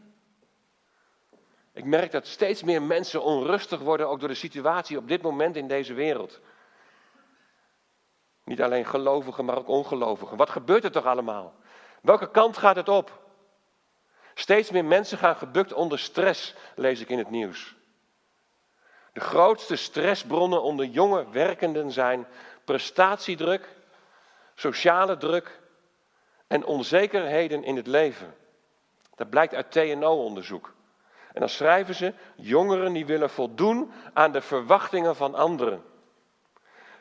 Ik 1.73 1.85
merk 1.85 2.11
dat 2.11 2.27
steeds 2.27 2.63
meer 2.63 2.83
mensen 2.83 3.23
onrustig 3.23 3.81
worden, 3.81 4.09
ook 4.09 4.21
door 4.21 4.29
de 4.29 4.35
situatie 4.35 4.97
op 4.97 5.09
dit 5.09 5.23
moment 5.23 5.57
in 5.57 5.69
deze 5.69 5.95
wereld. 5.95 6.41
Niet 8.45 8.63
alleen 8.63 8.85
gelovigen, 8.85 9.45
maar 9.45 9.57
ook 9.57 9.69
ongelovigen. 9.69 10.37
Wat 10.37 10.51
gebeurt 10.51 10.85
er 10.85 10.93
toch 10.93 11.07
allemaal? 11.07 11.55
Welke 12.03 12.31
kant 12.31 12.57
gaat 12.57 12.77
het 12.77 12.89
op? 12.89 13.29
Steeds 14.35 14.71
meer 14.71 14.85
mensen 14.85 15.19
gaan 15.19 15.37
gebukt 15.37 15.73
onder 15.73 15.99
stress, 15.99 16.55
lees 16.75 17.01
ik 17.01 17.09
in 17.09 17.19
het 17.19 17.31
nieuws. 17.31 17.77
De 19.13 19.21
grootste 19.21 19.77
stressbronnen 19.77 20.63
onder 20.63 20.87
jonge 20.87 21.31
werkenden 21.31 21.93
zijn 21.93 22.27
prestatiedruk, 22.65 23.77
sociale 24.59 25.17
druk 25.17 25.61
en 26.47 26.65
onzekerheden 26.65 27.65
in 27.65 27.77
het 27.77 27.87
leven. 27.87 28.35
Dat 29.15 29.31
blijkt 29.31 29.55
uit 29.55 29.71
TNO-onderzoek. 29.71 30.75
En 31.33 31.41
dan 31.41 31.49
schrijven 31.49 31.95
ze 31.95 32.15
jongeren 32.37 32.93
die 32.93 33.07
willen 33.07 33.31
voldoen 33.31 33.93
aan 34.12 34.33
de 34.33 34.41
verwachtingen 34.41 35.17
van 35.17 35.35
anderen. 35.35 35.83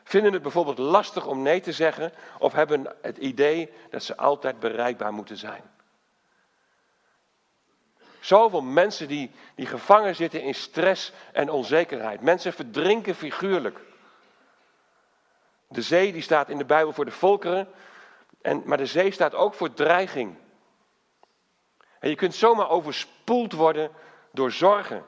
Vinden 0.04 0.32
het 0.32 0.42
bijvoorbeeld 0.42 0.78
lastig 0.78 1.26
om 1.26 1.42
nee 1.42 1.60
te 1.60 1.72
zeggen 1.72 2.12
of 2.38 2.52
hebben 2.52 2.94
het 3.02 3.16
idee 3.18 3.72
dat 3.90 4.02
ze 4.02 4.16
altijd 4.16 4.60
bereikbaar 4.60 5.12
moeten 5.12 5.36
zijn. 5.36 5.62
Zoveel 8.20 8.62
mensen 8.62 9.08
die, 9.08 9.30
die 9.54 9.66
gevangen 9.66 10.14
zitten 10.14 10.42
in 10.42 10.54
stress 10.54 11.12
en 11.32 11.50
onzekerheid. 11.50 12.20
Mensen 12.20 12.52
verdrinken 12.52 13.14
figuurlijk. 13.14 13.78
De 15.68 15.82
zee 15.82 16.12
die 16.12 16.22
staat 16.22 16.48
in 16.48 16.58
de 16.58 16.64
Bijbel 16.64 16.92
voor 16.92 17.04
de 17.04 17.10
volkeren, 17.10 17.68
en, 18.40 18.62
maar 18.64 18.76
de 18.76 18.86
zee 18.86 19.10
staat 19.10 19.34
ook 19.34 19.54
voor 19.54 19.74
dreiging. 19.74 20.36
En 21.98 22.08
je 22.08 22.14
kunt 22.14 22.34
zomaar 22.34 22.68
overspoeld 22.68 23.52
worden 23.52 23.90
door 24.32 24.52
zorgen. 24.52 25.04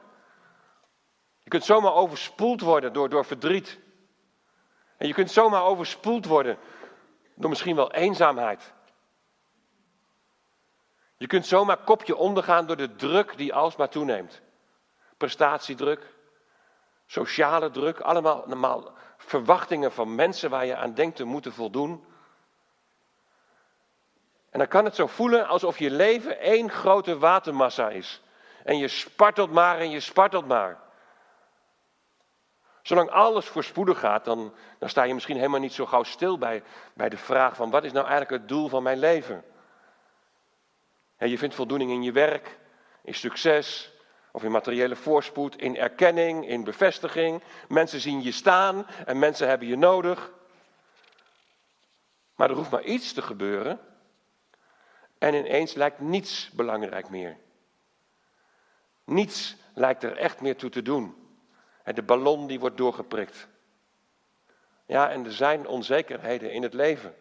Je 1.43 1.49
kunt 1.49 1.63
zomaar 1.63 1.93
overspoeld 1.93 2.61
worden 2.61 2.93
door, 2.93 3.09
door 3.09 3.25
verdriet. 3.25 3.79
En 4.97 5.07
je 5.07 5.13
kunt 5.13 5.31
zomaar 5.31 5.63
overspoeld 5.63 6.25
worden 6.25 6.57
door 7.35 7.49
misschien 7.49 7.75
wel 7.75 7.91
eenzaamheid. 7.91 8.73
Je 11.17 11.27
kunt 11.27 11.45
zomaar 11.45 11.77
kopje 11.77 12.15
ondergaan 12.15 12.65
door 12.65 12.77
de 12.77 12.95
druk 12.95 13.37
die 13.37 13.53
alsmaar 13.53 13.89
toeneemt. 13.89 14.41
Prestatiedruk, 15.17 16.13
sociale 17.11 17.69
druk, 17.69 17.99
allemaal 17.99 18.43
normaal 18.45 18.93
verwachtingen 19.17 19.91
van 19.91 20.15
mensen 20.15 20.49
waar 20.49 20.65
je 20.65 20.75
aan 20.75 20.93
denkt 20.93 21.15
te 21.15 21.23
moeten 21.23 21.53
voldoen. 21.53 22.05
En 24.49 24.59
dan 24.59 24.67
kan 24.67 24.85
het 24.85 24.95
zo 24.95 25.07
voelen 25.07 25.47
alsof 25.47 25.79
je 25.79 25.91
leven 25.91 26.39
één 26.39 26.69
grote 26.69 27.17
watermassa 27.17 27.89
is. 27.89 28.21
En 28.63 28.77
je 28.77 28.87
spartelt 28.87 29.51
maar 29.51 29.79
en 29.79 29.89
je 29.89 29.99
spartelt 29.99 30.47
maar. 30.47 30.79
Zolang 32.81 33.09
alles 33.09 33.45
voorspoedig 33.45 33.99
gaat, 33.99 34.25
dan, 34.25 34.53
dan 34.79 34.89
sta 34.89 35.03
je 35.03 35.13
misschien 35.13 35.37
helemaal 35.37 35.59
niet 35.59 35.73
zo 35.73 35.85
gauw 35.85 36.03
stil 36.03 36.37
bij, 36.37 36.63
bij 36.93 37.09
de 37.09 37.17
vraag 37.17 37.55
van 37.55 37.69
wat 37.69 37.83
is 37.83 37.91
nou 37.91 38.07
eigenlijk 38.07 38.41
het 38.41 38.49
doel 38.49 38.67
van 38.67 38.83
mijn 38.83 38.99
leven? 38.99 39.43
je 41.17 41.37
vindt 41.37 41.55
voldoening 41.55 41.91
in 41.91 42.03
je 42.03 42.11
werk, 42.11 42.59
in 43.01 43.13
succes, 43.13 43.90
of 44.31 44.43
in 44.43 44.51
materiële 44.51 44.95
voorspoed, 44.95 45.57
in 45.57 45.77
erkenning, 45.77 46.47
in 46.47 46.63
bevestiging. 46.63 47.43
Mensen 47.67 47.99
zien 47.99 48.23
je 48.23 48.31
staan 48.31 48.87
en 49.05 49.19
mensen 49.19 49.47
hebben 49.47 49.67
je 49.67 49.75
nodig. 49.75 50.31
Maar 52.35 52.49
er 52.49 52.55
hoeft 52.55 52.71
maar 52.71 52.83
iets 52.83 53.13
te 53.13 53.21
gebeuren 53.21 53.79
en 55.17 55.33
ineens 55.33 55.73
lijkt 55.73 55.99
niets 55.99 56.49
belangrijk 56.49 57.09
meer. 57.09 57.37
Niets 59.03 59.55
lijkt 59.73 60.03
er 60.03 60.17
echt 60.17 60.41
meer 60.41 60.55
toe 60.55 60.69
te 60.69 60.81
doen. 60.81 61.15
En 61.83 61.95
de 61.95 62.03
ballon 62.03 62.47
die 62.47 62.59
wordt 62.59 62.77
doorgeprikt. 62.77 63.47
Ja, 64.85 65.09
en 65.09 65.25
er 65.25 65.33
zijn 65.33 65.67
onzekerheden 65.67 66.51
in 66.51 66.63
het 66.63 66.73
leven. 66.73 67.15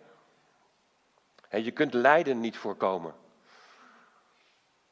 je 1.51 1.71
kunt 1.71 1.95
lijden 1.95 2.41
niet 2.41 2.57
voorkomen. 2.57 3.15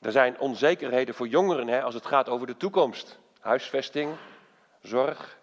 Er 0.00 0.12
zijn 0.12 0.38
onzekerheden 0.38 1.14
voor 1.14 1.28
jongeren 1.28 1.69
hè, 1.69 1.83
als 1.83 1.95
het 1.95 2.07
gaat 2.07 2.28
over 2.28 2.47
de 2.47 2.57
toekomst. 2.57 3.19
Huisvesting, 3.40 4.17
zorg. 4.83 5.38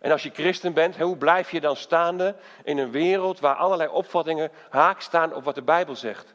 En 0.00 0.12
als 0.12 0.22
je 0.22 0.30
christen 0.30 0.72
bent, 0.72 0.96
hoe 0.96 1.16
blijf 1.16 1.50
je 1.50 1.60
dan 1.60 1.76
staande 1.76 2.36
in 2.64 2.78
een 2.78 2.90
wereld 2.90 3.40
waar 3.40 3.54
allerlei 3.54 3.88
opvattingen 3.88 4.50
haak 4.70 5.00
staan 5.00 5.34
op 5.34 5.44
wat 5.44 5.54
de 5.54 5.62
Bijbel 5.62 5.96
zegt? 5.96 6.34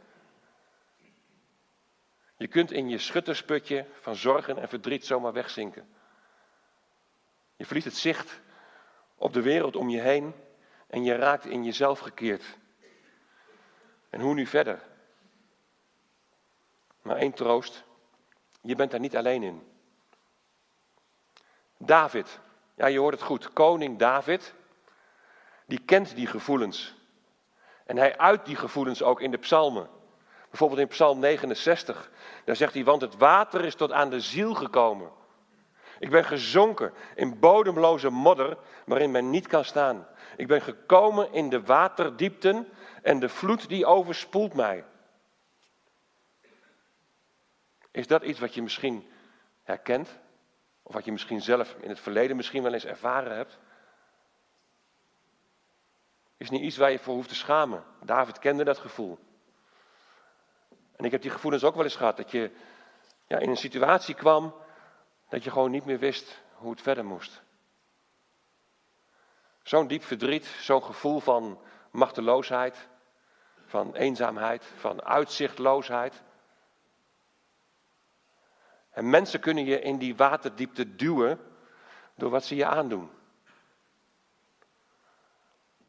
Je 2.37 2.47
kunt 2.47 2.71
in 2.71 2.89
je 2.89 2.97
schuttersputje 2.97 3.85
van 3.99 4.15
zorgen 4.15 4.57
en 4.57 4.67
verdriet 4.67 5.05
zomaar 5.05 5.33
wegzinken. 5.33 5.89
Je 7.55 7.65
verliest 7.65 7.87
het 7.87 7.97
zicht 7.97 8.41
op 9.15 9.33
de 9.33 9.41
wereld 9.41 9.75
om 9.75 9.89
je 9.89 9.99
heen 9.99 10.33
en 10.87 11.03
je 11.03 11.15
raakt 11.15 11.45
in 11.45 11.63
jezelf 11.63 11.99
gekeerd. 11.99 12.43
En 14.09 14.19
hoe 14.19 14.33
nu 14.33 14.45
verder? 14.45 14.89
Maar 17.01 17.15
één 17.15 17.33
troost, 17.33 17.83
je 18.61 18.75
bent 18.75 18.91
daar 18.91 18.99
niet 18.99 19.17
alleen 19.17 19.43
in. 19.43 19.67
David, 21.77 22.39
ja 22.75 22.85
je 22.85 22.99
hoort 22.99 23.13
het 23.13 23.23
goed, 23.23 23.53
koning 23.53 23.97
David, 23.97 24.53
die 25.65 25.79
kent 25.79 26.15
die 26.15 26.27
gevoelens. 26.27 26.95
En 27.85 27.97
hij 27.97 28.17
uit 28.17 28.45
die 28.45 28.55
gevoelens 28.55 29.03
ook 29.03 29.21
in 29.21 29.31
de 29.31 29.37
psalmen. 29.37 29.89
Bijvoorbeeld 30.49 30.79
in 30.79 30.87
Psalm 30.87 31.19
69, 31.19 32.11
daar 32.45 32.55
zegt 32.55 32.73
hij, 32.73 32.83
want 32.83 33.01
het 33.01 33.17
water 33.17 33.65
is 33.65 33.75
tot 33.75 33.91
aan 33.91 34.09
de 34.09 34.19
ziel 34.19 34.53
gekomen. 34.53 35.11
Ik 35.99 36.09
ben 36.09 36.25
gezonken 36.25 36.93
in 37.15 37.39
bodemloze 37.39 38.09
modder 38.09 38.57
waarin 38.85 39.11
men 39.11 39.29
niet 39.29 39.47
kan 39.47 39.65
staan. 39.65 40.07
Ik 40.37 40.47
ben 40.47 40.61
gekomen 40.61 41.33
in 41.33 41.49
de 41.49 41.63
waterdiepten 41.63 42.67
en 43.01 43.19
de 43.19 43.29
vloed 43.29 43.69
die 43.69 43.85
overspoelt 43.85 44.53
mij. 44.53 44.83
Is 47.91 48.07
dat 48.07 48.23
iets 48.23 48.39
wat 48.39 48.53
je 48.53 48.61
misschien 48.61 49.11
herkent? 49.63 50.19
Of 50.83 50.93
wat 50.93 51.05
je 51.05 51.11
misschien 51.11 51.41
zelf 51.41 51.75
in 51.79 51.89
het 51.89 51.99
verleden 51.99 52.35
misschien 52.35 52.63
wel 52.63 52.73
eens 52.73 52.85
ervaren 52.85 53.35
hebt? 53.35 53.59
Is 56.37 56.49
niet 56.49 56.61
iets 56.61 56.77
waar 56.77 56.91
je 56.91 56.99
voor 56.99 57.13
hoeft 57.13 57.29
te 57.29 57.35
schamen. 57.35 57.83
David 58.03 58.39
kende 58.39 58.63
dat 58.63 58.77
gevoel. 58.77 59.19
En 60.95 61.05
ik 61.05 61.11
heb 61.11 61.21
die 61.21 61.31
gevoelens 61.31 61.63
ook 61.63 61.75
wel 61.75 61.83
eens 61.83 61.95
gehad. 61.95 62.17
Dat 62.17 62.31
je 62.31 62.51
ja, 63.27 63.37
in 63.37 63.49
een 63.49 63.57
situatie 63.57 64.15
kwam 64.15 64.55
dat 65.29 65.43
je 65.43 65.51
gewoon 65.51 65.71
niet 65.71 65.85
meer 65.85 65.99
wist 65.99 66.41
hoe 66.53 66.71
het 66.71 66.81
verder 66.81 67.05
moest. 67.05 67.41
Zo'n 69.63 69.87
diep 69.87 70.03
verdriet, 70.03 70.45
zo'n 70.45 70.83
gevoel 70.83 71.19
van 71.19 71.61
machteloosheid, 71.91 72.89
van 73.65 73.95
eenzaamheid, 73.95 74.65
van 74.75 75.03
uitzichtloosheid. 75.03 76.23
En 78.91 79.09
mensen 79.09 79.39
kunnen 79.39 79.65
je 79.65 79.81
in 79.81 79.97
die 79.97 80.15
waterdiepte 80.15 80.95
duwen 80.95 81.39
door 82.15 82.29
wat 82.29 82.45
ze 82.45 82.55
je 82.55 82.65
aandoen. 82.65 83.11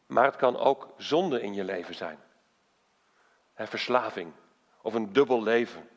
Maar 0.07 0.25
het 0.25 0.37
kan 0.37 0.57
ook 0.57 0.89
zonde 0.97 1.41
in 1.43 1.55
je 1.55 1.65
leven 1.65 1.95
zijn. 1.95 2.19
Verslaving 3.57 4.33
of 4.83 4.95
een 4.95 5.13
dubbel 5.13 5.43
leven. 5.43 5.89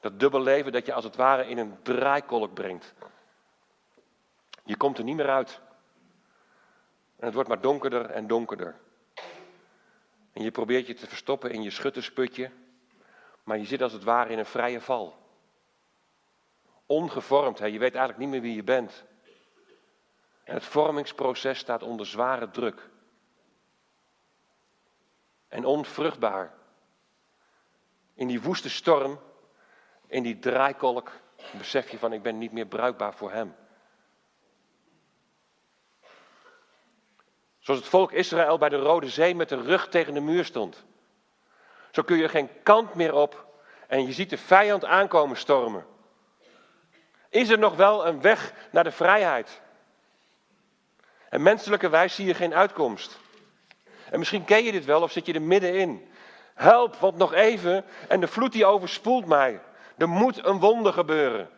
Dat 0.00 0.20
dubbel 0.20 0.40
leven 0.40 0.72
dat 0.72 0.86
je 0.86 0.92
als 0.92 1.04
het 1.04 1.16
ware 1.16 1.48
in 1.48 1.58
een 1.58 1.82
draaikolk 1.82 2.54
brengt. 2.54 2.94
Je 4.64 4.76
komt 4.76 4.98
er 4.98 5.04
niet 5.04 5.16
meer 5.16 5.30
uit. 5.30 5.60
En 7.16 7.24
het 7.24 7.34
wordt 7.34 7.48
maar 7.48 7.60
donkerder 7.60 8.10
en 8.10 8.26
donkerder. 8.26 8.76
En 10.32 10.42
je 10.42 10.50
probeert 10.50 10.86
je 10.86 10.94
te 10.94 11.06
verstoppen 11.06 11.50
in 11.50 11.62
je 11.62 11.70
schuttersputje, 11.70 12.50
maar 13.44 13.58
je 13.58 13.64
zit 13.64 13.82
als 13.82 13.92
het 13.92 14.04
ware 14.04 14.30
in 14.30 14.38
een 14.38 14.46
vrije 14.46 14.80
val. 14.80 15.23
Ongevormd, 16.86 17.58
hè? 17.58 17.66
je 17.66 17.78
weet 17.78 17.94
eigenlijk 17.94 18.18
niet 18.18 18.28
meer 18.28 18.40
wie 18.40 18.54
je 18.54 18.62
bent. 18.62 19.04
En 20.44 20.54
het 20.54 20.64
vormingsproces 20.64 21.58
staat 21.58 21.82
onder 21.82 22.06
zware 22.06 22.50
druk. 22.50 22.90
En 25.48 25.64
onvruchtbaar. 25.64 26.54
In 28.14 28.26
die 28.26 28.42
woeste 28.42 28.70
storm, 28.70 29.20
in 30.06 30.22
die 30.22 30.38
draaikolk, 30.38 31.10
besef 31.58 31.90
je 31.90 31.98
van 31.98 32.12
ik 32.12 32.22
ben 32.22 32.38
niet 32.38 32.52
meer 32.52 32.66
bruikbaar 32.66 33.14
voor 33.14 33.32
hem. 33.32 33.54
Zoals 37.58 37.80
het 37.80 37.88
volk 37.88 38.12
Israël 38.12 38.58
bij 38.58 38.68
de 38.68 38.76
Rode 38.76 39.08
Zee 39.08 39.34
met 39.34 39.48
de 39.48 39.62
rug 39.62 39.88
tegen 39.88 40.14
de 40.14 40.20
muur 40.20 40.44
stond. 40.44 40.84
Zo 41.90 42.02
kun 42.02 42.16
je 42.16 42.28
geen 42.28 42.62
kant 42.62 42.94
meer 42.94 43.14
op 43.14 43.46
en 43.88 44.06
je 44.06 44.12
ziet 44.12 44.30
de 44.30 44.38
vijand 44.38 44.84
aankomen 44.84 45.36
stormen. 45.36 45.86
Is 47.34 47.48
er 47.48 47.58
nog 47.58 47.76
wel 47.76 48.06
een 48.06 48.20
weg 48.20 48.52
naar 48.70 48.84
de 48.84 48.90
vrijheid? 48.90 49.60
En 51.28 51.42
menselijke 51.42 51.88
wijs 51.88 52.14
zie 52.14 52.26
je 52.26 52.34
geen 52.34 52.54
uitkomst. 52.54 53.18
En 54.10 54.18
misschien 54.18 54.44
ken 54.44 54.64
je 54.64 54.72
dit 54.72 54.84
wel 54.84 55.02
of 55.02 55.12
zit 55.12 55.26
je 55.26 55.32
er 55.32 55.42
middenin. 55.42 56.08
Help, 56.54 56.96
want 56.96 57.16
nog 57.16 57.32
even 57.32 57.84
en 58.08 58.20
de 58.20 58.26
vloed 58.26 58.52
die 58.52 58.66
overspoelt 58.66 59.26
mij. 59.26 59.60
Er 59.96 60.08
moet 60.08 60.44
een 60.44 60.60
wonder 60.60 60.92
gebeuren. 60.92 61.50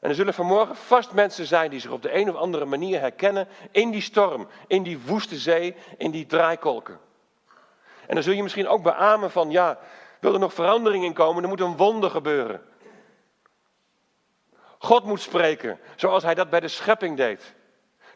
En 0.00 0.08
er 0.08 0.14
zullen 0.14 0.34
vanmorgen 0.34 0.76
vast 0.76 1.12
mensen 1.12 1.46
zijn 1.46 1.70
die 1.70 1.80
zich 1.80 1.90
op 1.90 2.02
de 2.02 2.14
een 2.14 2.28
of 2.28 2.36
andere 2.36 2.64
manier 2.64 3.00
herkennen 3.00 3.48
in 3.70 3.90
die 3.90 4.02
storm, 4.02 4.48
in 4.66 4.82
die 4.82 5.00
woeste 5.00 5.36
zee, 5.36 5.76
in 5.98 6.10
die 6.10 6.26
draaikolken. 6.26 7.00
En 8.06 8.14
dan 8.14 8.22
zul 8.22 8.34
je 8.34 8.42
misschien 8.42 8.68
ook 8.68 8.82
beamen 8.82 9.30
van, 9.30 9.50
ja, 9.50 9.78
wil 10.24 10.32
er 10.32 10.38
nog 10.38 10.54
verandering 10.54 11.04
in 11.04 11.12
komen, 11.12 11.42
er 11.42 11.48
moet 11.48 11.60
een 11.60 11.76
wonder 11.76 12.10
gebeuren. 12.10 12.62
God 14.78 15.04
moet 15.04 15.20
spreken, 15.20 15.78
zoals 15.96 16.22
hij 16.22 16.34
dat 16.34 16.50
bij 16.50 16.60
de 16.60 16.68
schepping 16.68 17.16
deed. 17.16 17.54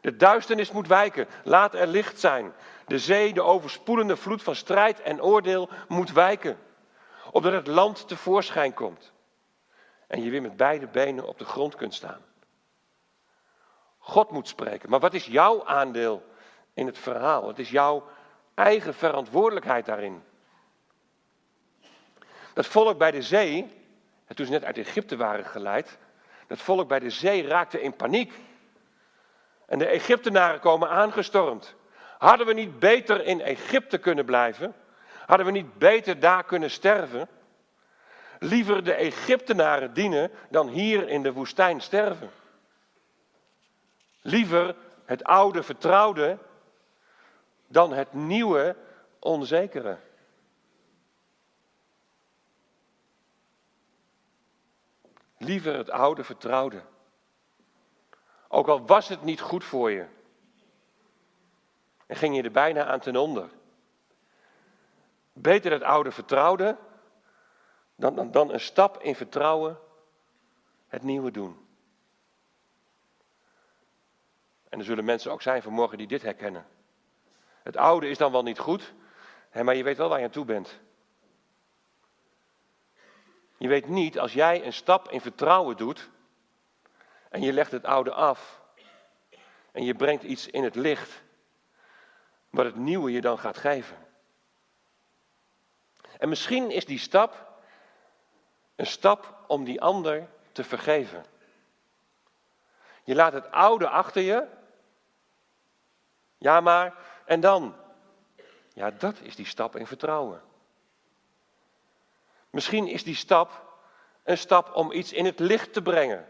De 0.00 0.16
duisternis 0.16 0.70
moet 0.70 0.86
wijken, 0.86 1.28
laat 1.44 1.74
er 1.74 1.86
licht 1.86 2.20
zijn. 2.20 2.52
De 2.86 2.98
zee, 2.98 3.32
de 3.32 3.42
overspoelende 3.42 4.16
vloed 4.16 4.42
van 4.42 4.54
strijd 4.54 5.00
en 5.00 5.22
oordeel 5.22 5.68
moet 5.88 6.12
wijken, 6.12 6.58
opdat 7.30 7.52
het 7.52 7.66
land 7.66 8.08
tevoorschijn 8.08 8.74
komt 8.74 9.12
en 10.06 10.22
je 10.22 10.30
weer 10.30 10.42
met 10.42 10.56
beide 10.56 10.86
benen 10.86 11.26
op 11.26 11.38
de 11.38 11.44
grond 11.44 11.74
kunt 11.74 11.94
staan. 11.94 12.24
God 13.98 14.30
moet 14.30 14.48
spreken. 14.48 14.90
Maar 14.90 15.00
wat 15.00 15.14
is 15.14 15.26
jouw 15.26 15.66
aandeel 15.66 16.22
in 16.74 16.86
het 16.86 16.98
verhaal? 16.98 17.42
Wat 17.42 17.58
is 17.58 17.70
jouw 17.70 18.04
eigen 18.54 18.94
verantwoordelijkheid 18.94 19.86
daarin? 19.86 20.22
Dat 22.58 22.66
volk 22.66 22.98
bij 22.98 23.10
de 23.10 23.22
zee, 23.22 23.70
toen 24.34 24.46
ze 24.46 24.52
net 24.52 24.64
uit 24.64 24.78
Egypte 24.78 25.16
waren 25.16 25.44
geleid, 25.44 25.98
dat 26.46 26.58
volk 26.58 26.88
bij 26.88 26.98
de 26.98 27.10
zee 27.10 27.46
raakte 27.46 27.82
in 27.82 27.96
paniek. 27.96 28.32
En 29.66 29.78
de 29.78 29.86
Egyptenaren 29.86 30.60
komen 30.60 30.88
aangestormd. 30.88 31.74
Hadden 32.18 32.46
we 32.46 32.52
niet 32.52 32.78
beter 32.78 33.24
in 33.24 33.40
Egypte 33.40 33.98
kunnen 33.98 34.24
blijven? 34.24 34.74
Hadden 35.26 35.46
we 35.46 35.52
niet 35.52 35.78
beter 35.78 36.20
daar 36.20 36.44
kunnen 36.44 36.70
sterven? 36.70 37.28
liever 38.38 38.84
de 38.84 38.94
Egyptenaren 38.94 39.94
dienen 39.94 40.30
dan 40.50 40.68
hier 40.68 41.08
in 41.08 41.22
de 41.22 41.32
woestijn 41.32 41.80
sterven. 41.80 42.30
Liever 44.22 44.74
het 45.04 45.24
oude 45.24 45.62
vertrouwde 45.62 46.38
dan 47.66 47.92
het 47.92 48.12
nieuwe 48.12 48.76
onzekere. 49.18 49.98
Liever 55.48 55.76
het 55.76 55.90
oude 55.90 56.24
vertrouwde. 56.24 56.82
Ook 58.48 58.68
al 58.68 58.86
was 58.86 59.08
het 59.08 59.22
niet 59.22 59.40
goed 59.40 59.64
voor 59.64 59.90
je. 59.90 60.06
En 62.06 62.16
ging 62.16 62.36
je 62.36 62.42
er 62.42 62.50
bijna 62.50 62.84
aan 62.84 63.00
ten 63.00 63.16
onder. 63.16 63.50
Beter 65.32 65.72
het 65.72 65.82
oude 65.82 66.10
vertrouwde 66.10 66.76
dan, 67.96 68.14
dan, 68.14 68.30
dan 68.30 68.52
een 68.52 68.60
stap 68.60 69.02
in 69.02 69.14
vertrouwen 69.14 69.78
het 70.88 71.02
nieuwe 71.02 71.30
doen. 71.30 71.66
En 74.68 74.78
er 74.78 74.84
zullen 74.84 75.04
mensen 75.04 75.32
ook 75.32 75.42
zijn 75.42 75.62
vanmorgen 75.62 75.98
die 75.98 76.06
dit 76.06 76.22
herkennen. 76.22 76.66
Het 77.62 77.76
oude 77.76 78.08
is 78.08 78.18
dan 78.18 78.32
wel 78.32 78.42
niet 78.42 78.58
goed, 78.58 78.92
maar 79.62 79.74
je 79.74 79.82
weet 79.82 79.96
wel 79.96 80.08
waar 80.08 80.18
je 80.18 80.24
aan 80.24 80.30
toe 80.30 80.44
bent. 80.44 80.80
Je 83.58 83.68
weet 83.68 83.88
niet, 83.88 84.18
als 84.18 84.32
jij 84.32 84.64
een 84.64 84.72
stap 84.72 85.10
in 85.10 85.20
vertrouwen 85.20 85.76
doet 85.76 86.10
en 87.28 87.42
je 87.42 87.52
legt 87.52 87.70
het 87.70 87.84
oude 87.84 88.12
af 88.12 88.60
en 89.72 89.84
je 89.84 89.94
brengt 89.94 90.22
iets 90.22 90.46
in 90.46 90.64
het 90.64 90.74
licht, 90.74 91.22
wat 92.50 92.64
het 92.64 92.76
nieuwe 92.76 93.12
je 93.12 93.20
dan 93.20 93.38
gaat 93.38 93.56
geven. 93.56 93.96
En 96.18 96.28
misschien 96.28 96.70
is 96.70 96.84
die 96.84 96.98
stap 96.98 97.60
een 98.76 98.86
stap 98.86 99.44
om 99.46 99.64
die 99.64 99.80
ander 99.80 100.28
te 100.52 100.64
vergeven. 100.64 101.24
Je 103.04 103.14
laat 103.14 103.32
het 103.32 103.50
oude 103.50 103.88
achter 103.88 104.22
je. 104.22 104.46
Ja, 106.38 106.60
maar, 106.60 106.94
en 107.24 107.40
dan? 107.40 107.76
Ja, 108.72 108.90
dat 108.90 109.20
is 109.20 109.36
die 109.36 109.46
stap 109.46 109.76
in 109.76 109.86
vertrouwen. 109.86 110.47
Misschien 112.50 112.88
is 112.88 113.04
die 113.04 113.14
stap 113.14 113.66
een 114.24 114.38
stap 114.38 114.74
om 114.74 114.92
iets 114.92 115.12
in 115.12 115.24
het 115.24 115.38
licht 115.38 115.72
te 115.72 115.82
brengen. 115.82 116.28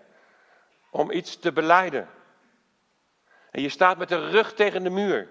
Om 0.90 1.10
iets 1.10 1.38
te 1.38 1.52
beleiden. 1.52 2.08
En 3.50 3.62
je 3.62 3.68
staat 3.68 3.98
met 3.98 4.08
de 4.08 4.30
rug 4.30 4.54
tegen 4.54 4.82
de 4.82 4.90
muur. 4.90 5.28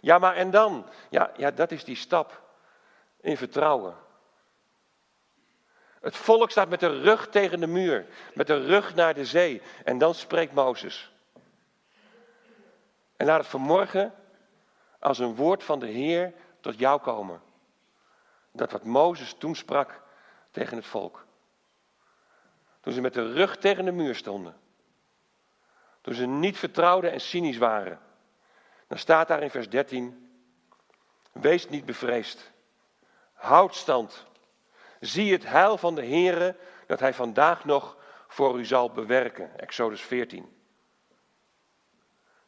Ja, 0.00 0.18
maar 0.18 0.36
en 0.36 0.50
dan? 0.50 0.86
Ja, 1.10 1.32
ja 1.36 1.50
dat 1.50 1.70
is 1.70 1.84
die 1.84 1.96
stap 1.96 2.42
in 3.20 3.36
vertrouwen. 3.36 3.96
Het 6.00 6.16
volk 6.16 6.50
staat 6.50 6.68
met 6.68 6.80
de 6.80 7.00
rug 7.00 7.28
tegen 7.28 7.60
de 7.60 7.66
muur, 7.66 8.06
met 8.34 8.46
de 8.46 8.66
rug 8.66 8.94
naar 8.94 9.14
de 9.14 9.24
zee. 9.24 9.62
En 9.84 9.98
dan 9.98 10.14
spreekt 10.14 10.52
Mozes. 10.52 11.12
En 13.16 13.26
laat 13.26 13.38
het 13.38 13.46
vanmorgen 13.46 14.14
als 14.98 15.18
een 15.18 15.34
woord 15.34 15.64
van 15.64 15.78
de 15.78 15.86
Heer 15.86 16.32
tot 16.60 16.78
jou 16.78 17.00
komen. 17.00 17.42
Dat 18.52 18.72
wat 18.72 18.84
Mozes 18.84 19.34
toen 19.38 19.54
sprak 19.54 20.02
tegen 20.54 20.76
het 20.76 20.86
volk. 20.86 21.26
Toen 22.80 22.92
ze 22.92 23.00
met 23.00 23.14
de 23.14 23.32
rug 23.32 23.56
tegen 23.56 23.84
de 23.84 23.92
muur 23.92 24.14
stonden. 24.14 24.56
Toen 26.00 26.14
ze 26.14 26.26
niet 26.26 26.58
vertrouwden 26.58 27.12
en 27.12 27.20
cynisch 27.20 27.58
waren. 27.58 28.00
Dan 28.86 28.98
staat 28.98 29.28
daar 29.28 29.42
in 29.42 29.50
vers 29.50 29.68
13. 29.68 30.38
Wees 31.32 31.68
niet 31.68 31.84
bevreesd. 31.84 32.50
Houd 33.32 33.74
stand. 33.74 34.26
Zie 35.00 35.32
het 35.32 35.46
heil 35.46 35.76
van 35.76 35.94
de 35.94 36.06
Heere 36.06 36.56
dat 36.86 37.00
hij 37.00 37.14
vandaag 37.14 37.64
nog 37.64 37.96
voor 38.28 38.58
u 38.58 38.64
zal 38.64 38.90
bewerken. 38.90 39.58
Exodus 39.58 40.02
14. 40.02 40.56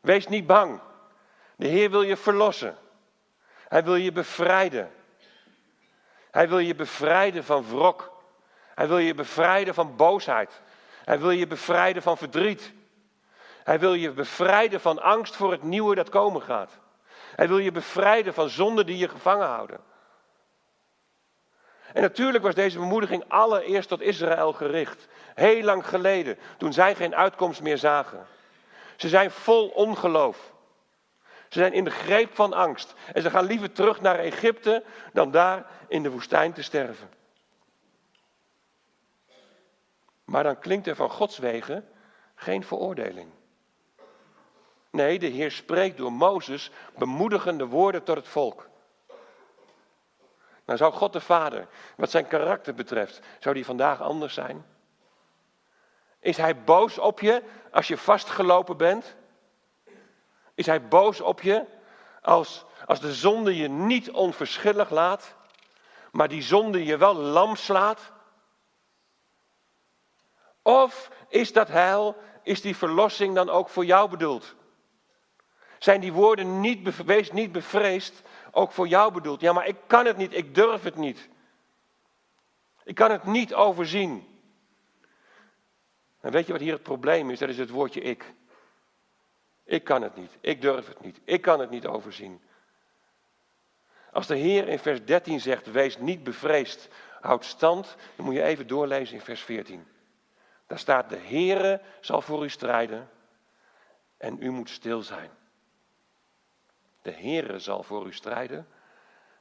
Wees 0.01 0.27
niet 0.27 0.47
bang. 0.47 0.81
De 1.57 1.67
Heer 1.67 1.91
wil 1.91 2.03
je 2.03 2.17
verlossen. 2.17 2.77
Hij 3.69 3.85
wil 3.85 3.97
je 3.97 4.13
bevrijden. 4.13 4.93
Hij 6.37 6.49
wil 6.49 6.59
je 6.59 6.75
bevrijden 6.75 7.45
van 7.45 7.65
wrok. 7.69 8.13
Hij 8.75 8.89
wil 8.89 8.99
je 8.99 9.15
bevrijden 9.15 9.75
van 9.75 9.97
boosheid. 9.97 10.61
Hij 11.05 11.19
wil 11.19 11.31
je 11.31 11.47
bevrijden 11.47 12.03
van 12.03 12.17
verdriet. 12.17 12.73
Hij 13.65 13.79
wil 13.79 13.95
je 13.95 14.11
bevrijden 14.11 14.81
van 14.81 15.03
angst 15.03 15.37
voor 15.37 15.51
het 15.51 15.63
nieuwe 15.63 15.95
dat 15.95 16.09
komen 16.09 16.43
gaat. 16.43 16.79
Hij 17.37 17.49
wil 17.49 17.59
je 17.59 17.73
bevrijden 17.73 18.35
van 18.35 18.49
zonden 18.49 18.87
die 18.87 18.99
je 18.99 19.09
gevangen 19.09 19.47
houden. 19.47 19.81
En 21.93 22.03
natuurlijk 22.03 22.45
was 22.45 22.55
deze 22.55 22.79
bemoediging 22.79 23.25
allereerst 23.29 23.89
tot 23.89 24.01
Israël 24.01 24.53
gericht. 24.53 25.09
Heel 25.35 25.63
lang 25.63 25.89
geleden, 25.89 26.39
toen 26.57 26.73
zij 26.73 26.95
geen 26.95 27.15
uitkomst 27.15 27.63
meer 27.63 27.79
zagen. 27.79 28.27
Ze 28.97 29.09
zijn 29.09 29.31
vol 29.31 29.69
ongeloof. 29.69 30.53
Ze 31.49 31.59
zijn 31.59 31.73
in 31.73 31.85
de 31.85 31.91
greep 31.91 32.35
van 32.35 32.53
angst. 32.53 32.95
En 33.13 33.23
ze 33.23 33.31
gaan 33.31 33.45
liever 33.45 33.73
terug 33.73 34.01
naar 34.01 34.19
Egypte 34.19 34.85
dan 35.13 35.31
daar 35.31 35.67
in 35.89 36.03
de 36.03 36.11
woestijn 36.11 36.53
te 36.53 36.63
sterven. 36.63 37.09
Maar 40.25 40.43
dan 40.43 40.59
klinkt 40.59 40.87
er 40.87 40.97
van 40.97 41.11
Gods 41.11 41.39
wegen 41.39 41.89
geen 42.35 42.65
veroordeling. 42.65 43.31
Nee, 44.91 45.19
de 45.19 45.27
Heer 45.27 45.51
spreekt 45.51 45.97
door 45.97 46.13
Mozes 46.13 46.71
bemoedigende 46.99 47.67
woorden 47.67 48.03
tot 48.03 48.17
het 48.17 48.29
volk. 48.29 48.69
Nou 50.65 50.79
zou 50.79 50.93
God 50.93 51.13
de 51.13 51.21
Vader, 51.21 51.67
wat 51.97 52.11
zijn 52.11 52.27
karakter 52.27 52.75
betreft, 52.75 53.21
zou 53.39 53.55
die 53.55 53.65
vandaag 53.65 54.01
anders 54.01 54.35
zijn? 54.35 54.67
Is 56.21 56.37
hij 56.37 56.63
boos 56.63 56.99
op 56.99 57.21
je 57.21 57.43
als 57.71 57.89
je 57.89 57.97
vastgelopen 57.97 58.77
bent? 58.77 59.17
Is 60.57 60.67
hij 60.67 60.89
boos 60.89 61.21
op 61.21 61.41
je 61.41 61.65
als, 62.23 62.65
als 62.87 63.01
de 63.01 63.15
zonde 63.15 63.57
je 63.57 63.69
niet 63.69 64.11
onverschillig 64.11 64.91
laat, 64.91 65.35
maar 66.13 66.29
die 66.29 66.43
zonde 66.43 66.85
je 66.85 66.97
wel 66.97 67.15
lam 67.15 67.57
slaat? 67.57 68.13
Of 70.63 71.11
is 71.29 71.53
dat 71.53 71.69
heil, 71.69 72.17
is 72.43 72.61
die 72.61 72.77
verlossing 72.77 73.35
dan 73.35 73.51
ook 73.51 73.69
voor 73.69 73.85
jou 73.85 74.11
bedoeld? 74.11 74.55
Zijn 75.79 76.01
die 76.01 76.13
woorden 76.13 76.61
niet, 76.61 77.05
wees 77.05 77.33
niet 77.33 77.53
bevreesd, 77.53 78.23
ook 78.51 78.73
voor 78.73 78.89
jou 78.89 79.13
bedoeld? 79.13 79.41
Ja, 79.41 79.53
maar 79.53 79.67
ik 79.67 79.77
kan 79.87 80.07
het 80.07 80.17
niet, 80.17 80.35
ik 80.35 80.55
durf 80.55 80.83
het 80.83 80.97
niet. 80.97 81.29
Ik 82.85 82.95
kan 82.95 83.11
het 83.11 83.25
niet 83.25 83.55
overzien. 83.55 84.41
En 86.21 86.33
weet 86.33 86.47
je 86.47 86.53
wat 86.53 86.61
hier 86.61 86.73
het 86.73 86.83
probleem 86.83 87.31
is? 87.31 87.39
Dat 87.39 87.49
is 87.49 87.59
het 87.59 87.71
woordje 87.71 88.01
ik. 88.01 88.35
Ik 89.67 89.85
kan 89.85 90.03
het 90.03 90.17
niet, 90.17 90.37
ik 90.41 90.61
durf 90.61 90.87
het 90.87 91.01
niet, 91.01 91.21
ik 91.25 91.43
kan 91.43 91.61
het 91.61 91.71
niet 91.71 91.87
overzien. 91.87 92.41
Als 94.13 94.27
de 94.27 94.37
Heer 94.37 94.69
in 94.69 94.79
vers 94.79 95.05
13 95.05 95.41
zegt, 95.41 95.71
wees 95.71 95.99
niet 95.99 96.25
bevreesd, 96.25 96.89
houd 97.21 97.45
stand, 97.45 97.97
dan 98.17 98.25
moet 98.25 98.35
je 98.35 98.43
even 98.43 98.67
doorlezen 98.67 99.15
in 99.15 99.21
vers 99.21 99.43
14. 99.43 99.87
Daar 100.67 100.79
staat, 100.79 101.11
de 101.11 101.17
Heere 101.17 101.81
zal 102.01 102.21
voor 102.21 102.45
u 102.45 102.49
strijden 102.49 103.11
en 104.17 104.43
u 104.43 104.51
moet 104.51 104.71
stil 104.71 105.03
zijn. 105.03 105.31
De 107.03 107.13
Heere 107.13 107.59
zal 107.59 107.83
voor 107.83 108.07
u 108.07 108.13
strijden 108.13 108.69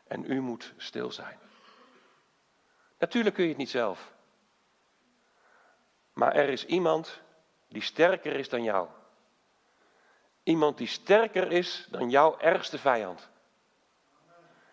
en 0.08 0.32
u 0.32 0.40
moet 0.40 0.74
stil 0.78 1.12
zijn. 1.12 1.40
Natuurlijk 3.00 3.36
kun 3.36 3.44
je 3.44 3.50
het 3.50 3.60
niet 3.60 3.70
zelf. 3.70 4.14
Maar 6.14 6.34
er 6.34 6.50
is 6.50 6.66
iemand 6.66 7.22
die 7.68 7.82
sterker 7.82 8.34
is 8.34 8.50
dan 8.50 8.64
jou. 8.64 8.88
Iemand 10.45 10.77
die 10.77 10.88
sterker 10.88 11.51
is 11.51 11.88
dan 11.89 12.10
jouw 12.10 12.39
ergste 12.39 12.77
vijand. 12.77 13.29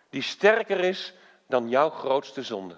Die 0.09 0.21
sterker 0.21 0.79
is 0.79 1.13
dan 1.47 1.69
jouw 1.69 1.89
grootste 1.89 2.43
zonde. 2.43 2.75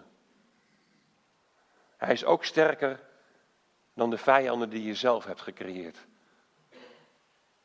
Hij 1.98 2.14
is 2.14 2.26
ook 2.26 2.44
sterker 2.44 3.00
dan 3.94 4.10
de 4.10 4.18
vijanden 4.18 4.70
die 4.70 4.84
je 4.84 4.96
zelf 4.96 5.26
hebt 5.26 5.42
gecreëerd. 5.42 5.98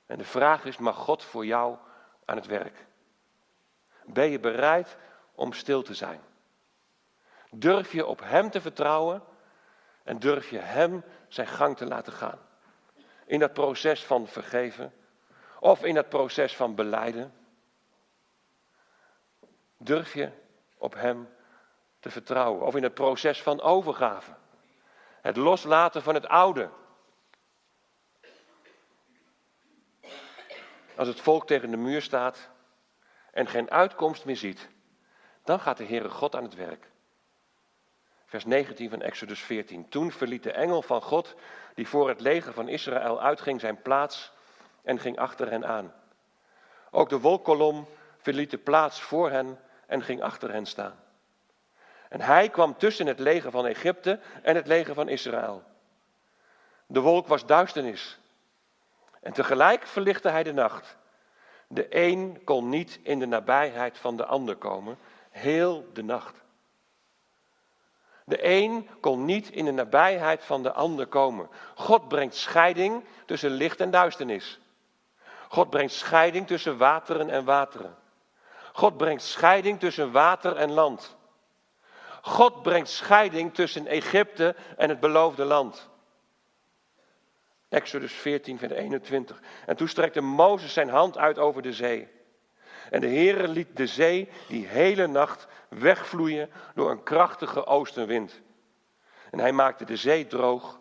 En 0.07 0.19
de 0.19 0.25
vraag 0.25 0.65
is, 0.65 0.79
mag 0.79 0.97
God 0.97 1.25
voor 1.25 1.47
jou 1.47 1.77
aan 2.25 2.37
het 2.37 2.47
werk? 2.47 2.87
Ben 4.05 4.31
je 4.31 4.41
bereid 4.41 4.97
om 5.35 5.53
stil 5.53 5.83
te 5.83 5.95
zijn? 5.95 6.21
Durf 7.51 7.93
je 7.93 8.07
op 8.07 8.21
Hem 8.21 8.51
te 8.51 8.61
vertrouwen 8.61 9.23
en 10.03 10.19
durf 10.19 10.51
je 10.51 10.59
Hem 10.59 11.05
zijn 11.29 11.47
gang 11.47 11.77
te 11.77 11.87
laten 11.87 12.13
gaan? 12.13 12.39
In 13.27 13.39
dat 13.39 13.53
proces 13.53 14.05
van 14.05 14.27
vergeven 14.27 14.93
of 15.61 15.85
in 15.85 15.95
dat 15.95 16.09
proces 16.09 16.57
van 16.57 16.75
beleiden. 16.75 17.35
Durf 19.77 20.15
je 20.15 20.31
op 20.77 20.95
Hem 20.95 21.29
te 22.01 22.11
vertrouwen 22.11 22.67
of 22.67 22.75
in 22.75 22.83
het 22.83 22.95
proces 22.95 23.43
van 23.43 23.61
overgave? 23.61 24.35
Het 25.21 25.37
loslaten 25.37 26.03
van 26.03 26.15
het 26.15 26.29
oude. 26.29 26.71
Als 30.97 31.09
het 31.09 31.21
volk 31.21 31.47
tegen 31.47 31.71
de 31.71 31.77
muur 31.77 32.03
staat 32.03 32.51
en 33.33 33.47
geen 33.47 33.71
uitkomst 33.71 34.25
meer 34.25 34.37
ziet, 34.37 34.69
dan 35.45 35.61
gaat 35.61 35.77
de 35.77 35.85
Heere 35.85 36.11
God 36.11 36.37
aan 36.37 36.43
het 36.43 36.55
werk. 36.55 36.91
Vers 38.25 38.45
19 38.45 38.91
van 38.91 39.03
Exodus 39.03 39.41
14. 39.41 39.89
Toen 39.89 40.13
verliet 40.13 40.43
de 40.43 40.53
engel 40.53 40.83
van 40.83 41.03
God, 41.03 41.35
die 41.75 41.89
voor 41.89 42.09
het 42.09 42.21
leger 42.21 42.53
van 42.53 42.69
Israël 42.69 43.23
uitging, 43.23 43.61
zijn 43.61 43.83
plaats 43.83 44.33
en 44.83 44.99
ging 44.99 45.19
achter 45.19 45.51
hen 45.51 45.67
aan. 45.67 45.93
Ook 46.91 47.09
de 47.09 47.21
wolkolom 47.21 47.87
verliet 48.19 48.51
de 48.51 48.59
plaats 48.59 49.01
voor 49.01 49.31
hen 49.31 49.59
en 49.87 50.03
ging 50.03 50.23
achter 50.23 50.53
hen 50.53 50.67
staan. 50.67 50.99
En 52.09 52.21
hij 52.21 52.49
kwam 52.49 52.77
tussen 52.77 53.07
het 53.07 53.19
leger 53.19 53.51
van 53.51 53.67
Egypte 53.67 54.21
en 54.43 54.57
het 54.57 54.67
leger 54.67 54.95
van 54.95 55.09
Israël. 55.09 55.63
De 56.87 57.01
wolk 57.01 57.27
was 57.27 57.47
duisternis. 57.47 58.19
En 59.21 59.33
tegelijk 59.33 59.87
verlichtte 59.87 60.29
hij 60.29 60.43
de 60.43 60.53
nacht. 60.53 60.97
De 61.69 61.87
een 61.89 62.45
kon 62.45 62.69
niet 62.69 63.01
in 63.03 63.19
de 63.19 63.27
nabijheid 63.27 63.99
van 63.99 64.17
de 64.17 64.25
ander 64.25 64.57
komen, 64.57 64.99
heel 65.31 65.87
de 65.93 66.03
nacht. 66.03 66.35
De 68.25 68.47
een 68.47 68.89
kon 69.01 69.25
niet 69.25 69.51
in 69.51 69.65
de 69.65 69.71
nabijheid 69.71 70.45
van 70.45 70.63
de 70.63 70.73
ander 70.73 71.07
komen. 71.07 71.49
God 71.75 72.09
brengt 72.09 72.35
scheiding 72.35 73.05
tussen 73.27 73.51
licht 73.51 73.81
en 73.81 73.91
duisternis. 73.91 74.61
God 75.51 75.71
brengt 75.71 75.93
scheiding 75.93 76.47
tussen 76.47 76.77
wateren 76.77 77.31
en 77.31 77.45
wateren. 77.45 77.97
God 78.73 78.97
brengt 78.97 79.23
scheiding 79.23 79.81
tussen 79.81 80.13
water 80.13 80.57
en 80.57 80.71
land. 80.71 81.17
God 82.23 82.63
brengt 82.63 82.89
scheiding 82.89 83.55
tussen 83.55 83.87
Egypte 83.87 84.55
en 84.77 84.89
het 84.89 85.01
beloofde 85.01 85.45
land. 85.45 85.89
Exodus 87.69 88.13
14, 88.13 88.59
vers 88.59 88.73
21. 88.73 89.41
En 89.67 89.77
toen 89.77 89.89
strekte 89.89 90.21
Mozes 90.21 90.73
zijn 90.73 90.89
hand 90.89 91.19
uit 91.19 91.39
over 91.39 91.63
de 91.63 91.73
zee. 91.73 92.09
En 92.91 93.01
de 93.01 93.09
Heere 93.09 93.49
liet 93.49 93.77
de 93.77 93.87
zee 93.87 94.29
die 94.49 94.67
hele 94.67 95.07
nacht 95.07 95.47
wegvloeien 95.69 96.51
door 96.75 96.91
een 96.91 97.03
krachtige 97.03 97.67
oostenwind. 97.67 98.41
En 99.31 99.39
hij 99.39 99.53
maakte 99.53 99.85
de 99.85 99.97
zee 99.97 100.27
droog 100.27 100.81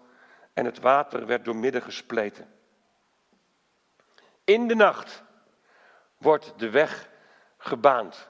en 0.53 0.65
het 0.65 0.79
water 0.79 1.25
werd 1.25 1.45
doormidden 1.45 1.81
gespleten. 1.81 2.58
In 4.49 4.67
de 4.67 4.75
nacht 4.75 5.23
wordt 6.17 6.53
de 6.57 6.69
weg 6.69 7.09
gebaand. 7.57 8.29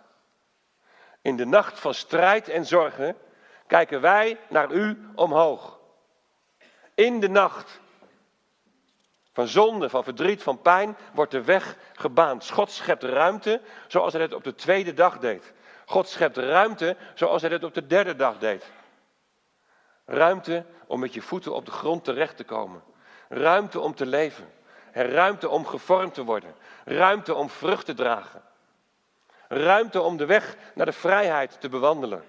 In 1.22 1.36
de 1.36 1.46
nacht 1.46 1.80
van 1.80 1.94
strijd 1.94 2.50
en 2.50 2.66
zorgen 2.66 3.18
kijken 3.68 4.02
wij 4.02 4.40
naar 4.50 4.72
u 4.72 5.10
omhoog. 5.16 5.80
In 6.96 7.20
de 7.20 7.30
nacht 7.30 7.80
van 9.34 9.48
zonde, 9.48 9.90
van 9.90 10.04
verdriet, 10.04 10.44
van 10.44 10.62
pijn 10.62 10.98
wordt 11.14 11.32
de 11.32 11.44
weg 11.44 11.78
gebaand. 11.94 12.50
God 12.50 12.72
schept 12.72 13.04
ruimte 13.04 13.62
zoals 13.88 14.14
hij 14.14 14.22
het 14.22 14.34
op 14.34 14.44
de 14.44 14.56
tweede 14.56 14.94
dag 14.94 15.20
deed. 15.20 15.54
God 15.86 16.08
schept 16.08 16.38
ruimte 16.38 16.98
zoals 17.16 17.42
hij 17.42 17.52
het 17.52 17.64
op 17.64 17.74
de 17.74 17.88
derde 17.88 18.16
dag 18.16 18.38
deed. 18.38 18.72
Ruimte 20.06 20.66
om 20.88 21.00
met 21.00 21.14
je 21.14 21.22
voeten 21.22 21.54
op 21.54 21.66
de 21.66 21.72
grond 21.72 22.04
terecht 22.04 22.38
te 22.38 22.44
komen. 22.44 22.84
Ruimte 23.30 23.80
om 23.80 23.96
te 23.96 24.06
leven. 24.06 24.58
Ruimte 24.94 25.50
om 25.50 25.66
gevormd 25.66 26.14
te 26.14 26.24
worden. 26.24 26.56
Ruimte 26.86 27.34
om 27.34 27.50
vrucht 27.50 27.86
te 27.86 27.94
dragen. 27.94 28.42
Ruimte 29.48 30.02
om 30.02 30.18
de 30.18 30.26
weg 30.26 30.56
naar 30.76 30.86
de 30.86 30.92
vrijheid 30.92 31.62
te 31.62 31.70
bewandelen. 31.70 32.24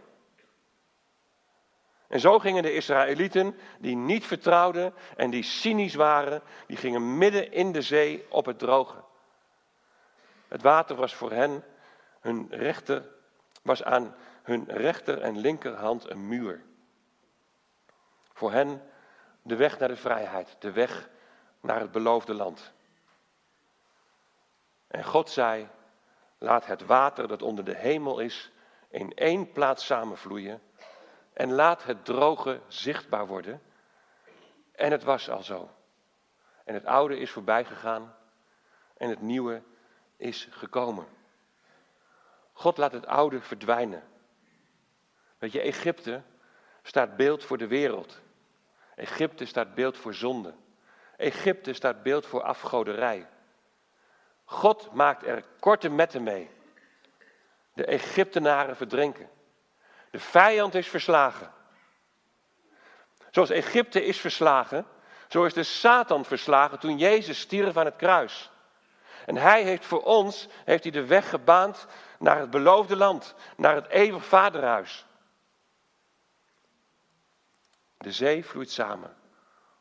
En 2.08 2.20
zo 2.20 2.38
gingen 2.38 2.62
de 2.62 2.74
Israëlieten, 2.74 3.58
die 3.78 3.96
niet 3.96 4.26
vertrouwden 4.26 4.94
en 5.16 5.30
die 5.30 5.42
cynisch 5.42 5.94
waren, 5.94 6.42
die 6.66 6.76
gingen 6.76 7.18
midden 7.18 7.52
in 7.52 7.72
de 7.72 7.82
zee 7.82 8.26
op 8.28 8.46
het 8.46 8.58
droge. 8.58 8.96
Het 10.48 10.62
water 10.62 10.96
was 10.96 11.14
voor 11.14 11.32
hen, 11.32 11.64
hun 12.20 12.46
rechter, 12.50 13.04
was 13.62 13.82
aan 13.82 14.14
hun 14.42 14.64
rechter 14.68 15.20
en 15.20 15.38
linkerhand 15.38 16.10
een 16.10 16.28
muur. 16.28 16.62
Voor 18.32 18.52
hen 18.52 18.82
de 19.42 19.56
weg 19.56 19.78
naar 19.78 19.88
de 19.88 19.96
vrijheid, 19.96 20.56
de 20.58 20.72
weg 20.72 21.08
naar 21.60 21.80
het 21.80 21.92
beloofde 21.92 22.34
land. 22.34 22.72
En 24.86 25.04
God 25.04 25.30
zei, 25.30 25.68
laat 26.38 26.66
het 26.66 26.86
water 26.86 27.28
dat 27.28 27.42
onder 27.42 27.64
de 27.64 27.76
hemel 27.76 28.18
is 28.18 28.50
in 28.88 29.14
één 29.14 29.52
plaats 29.52 29.86
samenvloeien 29.86 30.62
en 31.32 31.52
laat 31.52 31.84
het 31.84 32.04
droge 32.04 32.60
zichtbaar 32.68 33.26
worden. 33.26 33.62
En 34.72 34.90
het 34.90 35.02
was 35.02 35.30
al 35.30 35.42
zo. 35.42 35.70
En 36.64 36.74
het 36.74 36.84
oude 36.84 37.18
is 37.18 37.30
voorbij 37.30 37.64
gegaan 37.64 38.14
en 38.96 39.08
het 39.08 39.20
nieuwe 39.20 39.62
is 40.16 40.48
gekomen. 40.50 41.06
God 42.52 42.76
laat 42.76 42.92
het 42.92 43.06
oude 43.06 43.40
verdwijnen. 43.40 44.02
Weet 45.38 45.52
je, 45.52 45.60
Egypte 45.60 46.22
staat 46.82 47.16
beeld 47.16 47.44
voor 47.44 47.58
de 47.58 47.66
wereld. 47.66 48.20
Egypte 48.96 49.44
staat 49.44 49.74
beeld 49.74 49.98
voor 49.98 50.14
zonde. 50.14 50.54
Egypte 51.20 51.72
staat 51.72 52.02
beeld 52.02 52.26
voor 52.26 52.42
afgoderij. 52.42 53.28
God 54.44 54.92
maakt 54.92 55.26
er 55.26 55.44
korte 55.60 55.88
metten 55.88 56.22
mee. 56.22 56.50
De 57.74 57.84
Egyptenaren 57.84 58.76
verdrinken. 58.76 59.30
De 60.10 60.18
vijand 60.18 60.74
is 60.74 60.88
verslagen. 60.88 61.52
Zoals 63.30 63.50
Egypte 63.50 64.04
is 64.04 64.20
verslagen, 64.20 64.86
zo 65.28 65.44
is 65.44 65.54
de 65.54 65.62
Satan 65.62 66.24
verslagen 66.24 66.78
toen 66.78 66.98
Jezus 66.98 67.40
stierf 67.40 67.76
aan 67.76 67.84
het 67.84 67.96
kruis. 67.96 68.50
En 69.26 69.36
hij 69.36 69.62
heeft 69.62 69.84
voor 69.86 70.02
ons 70.02 70.48
heeft 70.64 70.82
hij 70.82 70.92
de 70.92 71.06
weg 71.06 71.28
gebaand 71.28 71.86
naar 72.18 72.38
het 72.38 72.50
beloofde 72.50 72.96
land, 72.96 73.34
naar 73.56 73.74
het 73.74 73.88
eeuwig 73.88 74.24
vaderhuis. 74.24 75.06
De 77.96 78.12
zee 78.12 78.44
vloeit 78.44 78.70
samen 78.70 79.16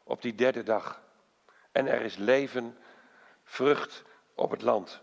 op 0.04 0.22
die 0.22 0.36
derde 0.36 0.64
dag. 0.64 1.02
En 1.72 1.88
er 1.88 2.02
is 2.02 2.16
leven, 2.16 2.78
vrucht 3.44 4.04
op 4.36 4.52
het 4.52 4.62
land. 4.62 5.02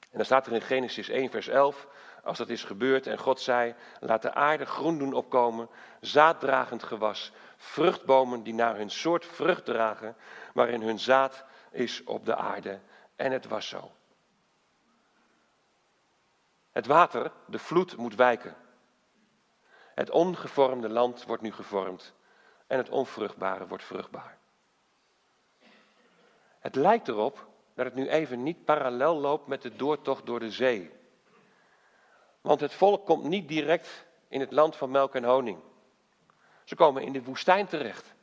En 0.00 0.16
dan 0.16 0.24
staat 0.24 0.46
er 0.46 0.52
in 0.52 0.60
Genesis 0.60 1.08
1, 1.08 1.30
vers 1.30 1.48
11, 1.48 1.86
als 2.22 2.38
dat 2.38 2.48
is 2.48 2.64
gebeurd 2.64 3.06
en 3.06 3.18
God 3.18 3.40
zei, 3.40 3.74
laat 4.00 4.22
de 4.22 4.34
aarde 4.34 4.66
groen 4.66 4.98
doen 4.98 5.12
opkomen, 5.12 5.68
zaaddragend 6.00 6.82
gewas, 6.82 7.32
vruchtbomen 7.56 8.42
die 8.42 8.54
naar 8.54 8.76
hun 8.76 8.90
soort 8.90 9.26
vrucht 9.26 9.64
dragen, 9.64 10.16
waarin 10.54 10.82
hun 10.82 10.98
zaad 10.98 11.44
is 11.70 12.04
op 12.04 12.24
de 12.24 12.36
aarde. 12.36 12.80
En 13.16 13.32
het 13.32 13.46
was 13.46 13.68
zo. 13.68 13.92
Het 16.70 16.86
water, 16.86 17.32
de 17.46 17.58
vloed, 17.58 17.96
moet 17.96 18.14
wijken. 18.14 18.56
Het 19.94 20.10
ongevormde 20.10 20.88
land 20.88 21.24
wordt 21.24 21.42
nu 21.42 21.52
gevormd 21.52 22.14
en 22.66 22.78
het 22.78 22.88
onvruchtbare 22.88 23.66
wordt 23.66 23.84
vruchtbaar. 23.84 24.37
Het 26.68 26.76
lijkt 26.76 27.08
erop 27.08 27.46
dat 27.74 27.84
het 27.84 27.94
nu 27.94 28.08
even 28.08 28.42
niet 28.42 28.64
parallel 28.64 29.16
loopt 29.16 29.46
met 29.46 29.62
de 29.62 29.76
doortocht 29.76 30.26
door 30.26 30.40
de 30.40 30.50
zee. 30.50 30.90
Want 32.40 32.60
het 32.60 32.74
volk 32.74 33.06
komt 33.06 33.24
niet 33.24 33.48
direct 33.48 34.06
in 34.28 34.40
het 34.40 34.52
land 34.52 34.76
van 34.76 34.90
melk 34.90 35.14
en 35.14 35.24
honing. 35.24 35.58
Ze 36.64 36.74
komen 36.74 37.02
in 37.02 37.12
de 37.12 37.22
woestijn 37.22 37.66
terecht. 37.66 38.14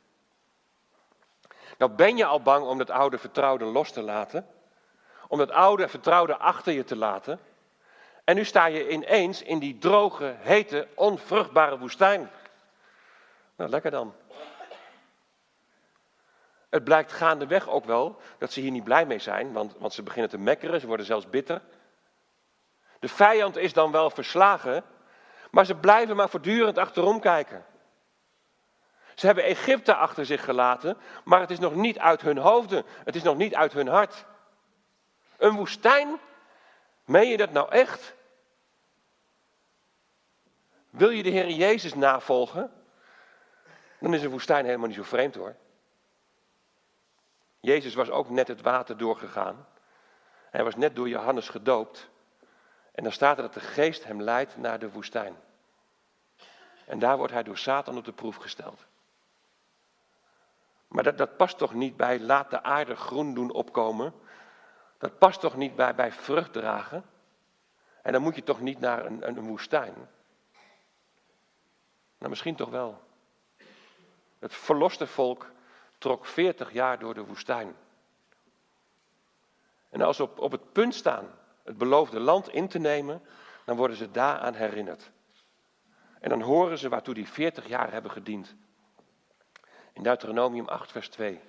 Nou 1.78 1.90
ben 1.90 2.16
je 2.16 2.24
al 2.24 2.42
bang 2.42 2.66
om 2.66 2.78
dat 2.78 2.90
oude 2.90 3.18
vertrouwde 3.18 3.64
los 3.64 3.92
te 3.92 4.02
laten, 4.02 4.46
om 5.28 5.38
dat 5.38 5.50
oude 5.50 5.88
vertrouwde 5.88 6.36
achter 6.36 6.72
je 6.72 6.84
te 6.84 6.96
laten. 6.96 7.40
En 8.24 8.34
nu 8.34 8.44
sta 8.44 8.66
je 8.66 8.88
ineens 8.88 9.42
in 9.42 9.58
die 9.58 9.78
droge, 9.78 10.34
hete, 10.38 10.88
onvruchtbare 10.94 11.78
woestijn. 11.78 12.30
Nou, 13.56 13.70
lekker 13.70 13.90
dan. 13.90 14.14
Het 16.68 16.84
blijkt 16.84 17.12
gaandeweg 17.12 17.68
ook 17.68 17.84
wel 17.84 18.20
dat 18.38 18.52
ze 18.52 18.60
hier 18.60 18.70
niet 18.70 18.84
blij 18.84 19.06
mee 19.06 19.18
zijn, 19.18 19.52
want, 19.52 19.74
want 19.78 19.92
ze 19.92 20.02
beginnen 20.02 20.30
te 20.30 20.38
mekkeren, 20.38 20.80
ze 20.80 20.86
worden 20.86 21.06
zelfs 21.06 21.30
bitter. 21.30 21.62
De 22.98 23.08
vijand 23.08 23.56
is 23.56 23.72
dan 23.72 23.90
wel 23.90 24.10
verslagen, 24.10 24.84
maar 25.50 25.66
ze 25.66 25.74
blijven 25.74 26.16
maar 26.16 26.28
voortdurend 26.28 26.78
achterom 26.78 27.20
kijken. 27.20 27.64
Ze 29.14 29.26
hebben 29.26 29.44
Egypte 29.44 29.94
achter 29.94 30.26
zich 30.26 30.44
gelaten, 30.44 30.96
maar 31.24 31.40
het 31.40 31.50
is 31.50 31.58
nog 31.58 31.74
niet 31.74 31.98
uit 31.98 32.20
hun 32.20 32.38
hoofden, 32.38 32.84
het 33.04 33.14
is 33.14 33.22
nog 33.22 33.36
niet 33.36 33.54
uit 33.54 33.72
hun 33.72 33.88
hart. 33.88 34.24
Een 35.36 35.54
woestijn? 35.54 36.18
Meen 37.04 37.28
je 37.28 37.36
dat 37.36 37.52
nou 37.52 37.70
echt? 37.70 38.14
Wil 40.90 41.10
je 41.10 41.22
de 41.22 41.30
Heer 41.30 41.50
Jezus 41.50 41.94
navolgen? 41.94 42.72
Dan 44.00 44.14
is 44.14 44.22
een 44.22 44.30
woestijn 44.30 44.64
helemaal 44.64 44.86
niet 44.86 44.96
zo 44.96 45.02
vreemd 45.02 45.34
hoor. 45.34 45.56
Jezus 47.66 47.94
was 47.94 48.10
ook 48.10 48.30
net 48.30 48.48
het 48.48 48.62
water 48.62 48.96
doorgegaan. 48.96 49.66
Hij 50.50 50.64
was 50.64 50.76
net 50.76 50.96
door 50.96 51.08
Johannes 51.08 51.48
gedoopt. 51.48 52.08
En 52.92 53.02
dan 53.02 53.12
staat 53.12 53.36
er 53.36 53.42
dat 53.42 53.54
de 53.54 53.60
geest 53.60 54.04
hem 54.04 54.22
leidt 54.22 54.56
naar 54.56 54.78
de 54.78 54.90
woestijn. 54.90 55.36
En 56.84 56.98
daar 56.98 57.16
wordt 57.16 57.32
hij 57.32 57.42
door 57.42 57.58
Satan 57.58 57.96
op 57.96 58.04
de 58.04 58.12
proef 58.12 58.36
gesteld. 58.36 58.86
Maar 60.88 61.02
dat, 61.02 61.18
dat 61.18 61.36
past 61.36 61.58
toch 61.58 61.74
niet 61.74 61.96
bij 61.96 62.20
laat 62.20 62.50
de 62.50 62.62
aarde 62.62 62.96
groen 62.96 63.34
doen 63.34 63.50
opkomen. 63.50 64.14
Dat 64.98 65.18
past 65.18 65.40
toch 65.40 65.56
niet 65.56 65.76
bij, 65.76 65.94
bij 65.94 66.12
vrucht 66.12 66.52
dragen. 66.52 67.04
En 68.02 68.12
dan 68.12 68.22
moet 68.22 68.34
je 68.34 68.42
toch 68.42 68.60
niet 68.60 68.80
naar 68.80 69.06
een, 69.06 69.28
een, 69.28 69.40
woestijn. 69.40 69.94
Nou, 72.18 72.30
misschien 72.30 72.56
toch 72.56 72.70
wel. 72.70 73.02
Het 74.38 74.54
verloste 74.54 75.06
volk 75.06 75.54
trok 75.98 76.26
40 76.26 76.72
jaar 76.72 76.98
door 76.98 77.14
de 77.14 77.24
woestijn. 77.24 77.76
En 79.90 80.00
als 80.02 80.16
ze 80.16 80.22
op, 80.22 80.38
op 80.38 80.52
het 80.52 80.72
punt 80.72 80.94
staan 80.94 81.30
het 81.64 81.78
beloofde 81.78 82.20
land 82.20 82.48
in 82.48 82.68
te 82.68 82.78
nemen, 82.78 83.22
dan 83.64 83.76
worden 83.76 83.96
ze 83.96 84.10
daaraan 84.10 84.54
herinnerd. 84.54 85.10
En 86.20 86.28
dan 86.28 86.40
horen 86.40 86.78
ze 86.78 86.88
waartoe 86.88 87.14
die 87.14 87.28
40 87.28 87.68
jaar 87.68 87.92
hebben 87.92 88.10
gediend. 88.10 88.54
In 89.92 90.02
Deuteronomium 90.02 90.68
8, 90.68 90.92
vers 90.92 91.08
2. 91.08 91.40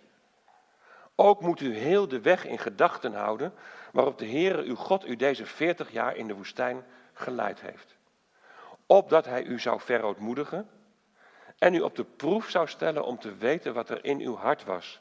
Ook 1.15 1.41
moet 1.41 1.59
u 1.59 1.77
heel 1.77 2.07
de 2.07 2.21
weg 2.21 2.45
in 2.45 2.59
gedachten 2.59 3.13
houden 3.13 3.53
waarop 3.91 4.17
de 4.17 4.27
Heere 4.27 4.63
uw 4.63 4.75
God 4.75 5.05
u 5.05 5.15
deze 5.15 5.45
40 5.45 5.91
jaar 5.91 6.15
in 6.15 6.27
de 6.27 6.35
woestijn 6.35 6.85
geleid 7.13 7.61
heeft. 7.61 7.95
Opdat 8.85 9.25
hij 9.25 9.43
u 9.43 9.59
zou 9.59 9.79
verootmoedigen 9.79 10.69
en 11.57 11.73
u 11.73 11.81
op 11.81 11.95
de 11.95 12.03
proef 12.03 12.49
zou 12.49 12.67
stellen 12.67 13.03
om 13.03 13.19
te 13.19 13.35
weten 13.35 13.73
wat 13.73 13.89
er 13.89 14.05
in 14.05 14.19
uw 14.19 14.35
hart 14.35 14.63
was. 14.63 14.99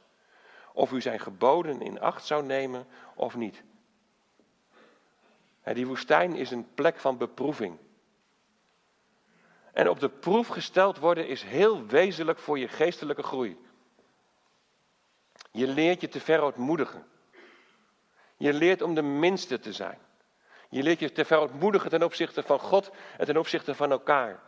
Of 0.73 0.92
u 0.92 1.01
zijn 1.01 1.21
geboden 1.21 1.81
in 1.81 2.01
acht 2.01 2.27
zou 2.27 2.45
nemen 2.45 2.87
of 3.14 3.37
niet. 3.37 3.62
Die 5.64 5.87
woestijn 5.87 6.35
is 6.35 6.51
een 6.51 6.75
plek 6.75 6.99
van 6.99 7.16
beproeving. 7.16 7.79
En 9.73 9.88
op 9.88 10.01
de 10.01 10.09
proef 10.09 10.49
gesteld 10.49 10.99
worden 10.99 11.29
is 11.29 11.42
heel 11.42 11.87
wezenlijk 11.87 12.38
voor 12.38 12.59
je 12.59 12.69
geestelijke 12.69 13.23
groei. 13.23 13.59
Je 15.51 15.66
leert 15.66 16.01
je 16.01 16.09
te 16.09 16.21
verootmoedigen. 16.21 17.07
Je 18.37 18.53
leert 18.53 18.83
om 18.83 18.95
de 18.95 19.03
minste 19.03 19.59
te 19.59 19.73
zijn. 19.73 19.99
Je 20.69 20.83
leert 20.83 20.99
je 20.99 21.12
te 21.12 21.25
verootmoedigen 21.25 21.90
ten 21.90 22.03
opzichte 22.03 22.42
van 22.42 22.59
God 22.59 22.90
en 23.19 23.27
ten 23.27 23.37
opzichte 23.37 23.75
van 23.75 23.90
elkaar. 23.90 24.40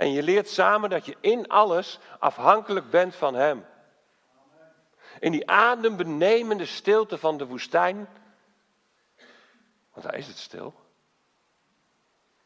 En 0.00 0.12
je 0.12 0.22
leert 0.22 0.48
samen 0.48 0.90
dat 0.90 1.06
je 1.06 1.16
in 1.20 1.48
alles 1.48 1.98
afhankelijk 2.18 2.90
bent 2.90 3.16
van 3.16 3.34
Hem. 3.34 3.66
In 5.18 5.32
die 5.32 5.50
adembenemende 5.50 6.66
stilte 6.66 7.18
van 7.18 7.36
de 7.36 7.46
woestijn, 7.46 8.08
want 9.92 10.06
daar 10.06 10.14
is 10.14 10.26
het 10.26 10.36
stil. 10.36 10.74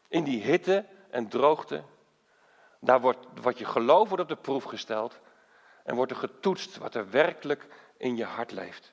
In 0.09 0.25
die 0.25 0.43
hitte 0.43 0.87
en 1.11 1.29
droogte, 1.29 1.83
daar 2.81 3.01
wordt 3.01 3.27
wat 3.41 3.59
je 3.59 3.65
geloof 3.65 4.09
wordt 4.09 4.23
op 4.23 4.29
de 4.29 4.37
proef 4.37 4.65
gesteld 4.65 5.21
en 5.85 5.95
wordt 5.95 6.11
er 6.11 6.19
getoetst 6.19 6.77
wat 6.77 6.95
er 6.95 7.11
werkelijk 7.11 7.67
in 7.97 8.17
je 8.17 8.25
hart 8.25 8.51
leeft. 8.51 8.93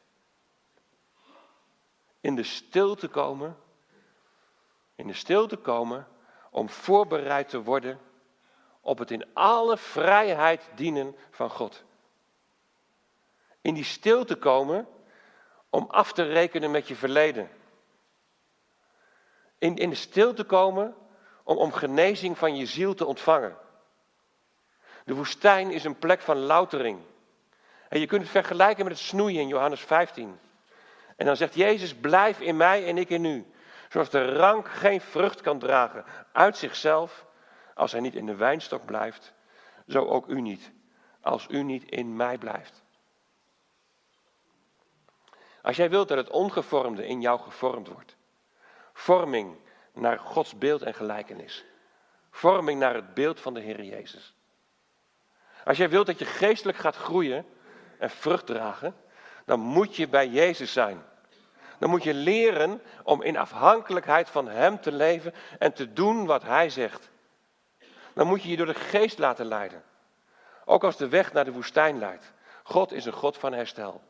In 2.20 2.36
de 2.36 2.44
stilte 2.44 3.08
komen, 3.08 3.58
in 4.96 5.08
de 5.08 5.14
stilte 5.14 5.58
komen 5.58 6.08
om 6.50 6.70
voorbereid 6.70 7.50
te 7.50 7.64
worden 7.64 8.10
op 8.82 8.98
het 8.98 9.12
in 9.12 9.26
alle 9.34 9.78
vrijheid 9.78 10.70
dienen 10.76 11.16
van 11.30 11.50
God. 11.50 11.84
In 13.62 13.74
die 13.74 13.84
stilte 13.84 14.36
komen 14.36 14.88
om 15.70 15.88
af 15.90 16.14
te 16.14 16.24
rekenen 16.24 16.72
met 16.72 16.88
je 16.88 16.96
verleden. 16.96 17.50
In, 19.58 19.76
in 19.76 19.90
de 19.90 19.96
stilte 19.96 20.44
komen 20.44 20.96
om, 21.44 21.58
om 21.58 21.72
genezing 21.72 22.38
van 22.38 22.56
je 22.56 22.66
ziel 22.66 22.94
te 22.94 23.06
ontvangen. 23.06 23.58
De 25.06 25.14
woestijn 25.14 25.72
is 25.72 25.84
een 25.84 26.00
plek 26.00 26.22
van 26.22 26.38
loutering. 26.38 27.00
En 27.90 28.00
je 28.00 28.06
kunt 28.06 28.22
het 28.22 28.32
vergelijken 28.32 28.84
met 28.84 28.94
het 28.94 29.04
snoeien 29.04 29.42
in 29.42 29.48
Johannes 29.48 29.82
15. 29.82 30.40
En 31.16 31.26
dan 31.26 31.36
zegt 31.36 31.56
Jezus, 31.56 31.96
blijf 31.96 32.40
in 32.40 32.58
mij 32.58 32.86
en 32.88 32.98
ik 32.98 33.10
in 33.10 33.26
u. 33.26 33.46
Zoals 33.90 34.10
de 34.10 34.36
rank 34.36 34.70
geen 34.70 35.02
vrucht 35.02 35.42
kan 35.42 35.60
dragen 35.60 36.06
uit 36.32 36.58
zichzelf, 36.58 37.26
als 37.76 37.92
hij 37.92 38.02
niet 38.02 38.16
in 38.16 38.26
de 38.26 38.36
wijnstok 38.36 38.86
blijft, 38.86 39.34
zo 39.88 40.06
ook 40.06 40.28
u 40.28 40.42
niet, 40.42 40.72
als 41.22 41.48
u 41.50 41.64
niet 41.64 41.84
in 41.84 42.16
mij 42.16 42.38
blijft. 42.38 42.84
Als 45.62 45.76
jij 45.76 45.90
wilt 45.90 46.08
dat 46.08 46.18
het 46.18 46.30
ongevormde 46.30 47.08
in 47.08 47.22
jou 47.22 47.40
gevormd 47.40 47.88
wordt, 47.88 48.16
vorming 48.94 49.58
naar 49.94 50.20
Gods 50.20 50.58
beeld 50.58 50.82
en 50.82 50.94
gelijkenis, 50.94 51.66
vorming 52.32 52.80
naar 52.80 52.94
het 52.94 53.14
beeld 53.14 53.40
van 53.40 53.54
de 53.54 53.60
Heer 53.60 53.84
Jezus. 53.84 54.36
Als 55.66 55.78
jij 55.78 55.90
wilt 55.90 56.06
dat 56.06 56.20
je 56.20 56.26
geestelijk 56.26 56.78
gaat 56.78 56.96
groeien 56.96 57.46
en 58.00 58.10
vrucht 58.10 58.46
dragen, 58.46 58.96
dan 59.46 59.60
moet 59.60 59.96
je 59.96 60.08
bij 60.08 60.28
Jezus 60.28 60.74
zijn. 60.74 61.04
Dan 61.80 61.90
moet 61.90 62.04
je 62.04 62.14
leren 62.14 62.82
om 63.04 63.22
in 63.22 63.38
afhankelijkheid 63.38 64.30
van 64.30 64.48
Hem 64.48 64.82
te 64.82 64.92
leven 64.92 65.34
en 65.60 65.74
te 65.74 65.94
doen 65.94 66.26
wat 66.26 66.44
Hij 66.44 66.70
zegt 66.70 67.11
dan 68.14 68.28
moet 68.28 68.44
je 68.44 68.50
je 68.50 68.58
door 68.58 68.66
de 68.66 68.74
geest 68.74 69.18
laten 69.18 69.46
leiden. 69.46 69.84
Ook 70.66 70.84
als 70.84 70.98
de 70.98 71.08
weg 71.08 71.34
naar 71.34 71.46
de 71.46 71.52
woestijn 71.52 72.00
leidt. 72.00 72.34
God 72.64 72.92
is 72.92 73.06
een 73.06 73.14
God 73.14 73.38
van 73.38 73.54
herstel. 73.54 74.02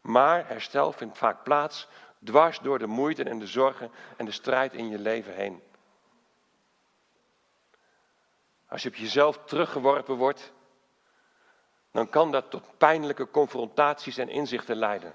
Maar 0.00 0.48
herstel 0.48 0.92
vindt 0.92 1.18
vaak 1.18 1.42
plaats 1.42 1.88
dwars 2.24 2.58
door 2.58 2.78
de 2.78 2.86
moeite 2.86 3.24
en 3.24 3.38
de 3.38 3.46
zorgen 3.46 3.90
en 4.16 4.24
de 4.24 4.30
strijd 4.30 4.72
in 4.72 4.88
je 4.88 4.98
leven 4.98 5.34
heen. 5.34 5.62
Als 8.68 8.82
je 8.82 8.88
op 8.88 8.94
jezelf 8.94 9.38
teruggeworpen 9.44 10.14
wordt, 10.14 10.52
dan 11.92 12.08
kan 12.08 12.32
dat 12.32 12.50
tot 12.50 12.78
pijnlijke 12.78 13.30
confrontaties 13.30 14.18
en 14.18 14.28
inzichten 14.28 14.76
leiden. 14.76 15.14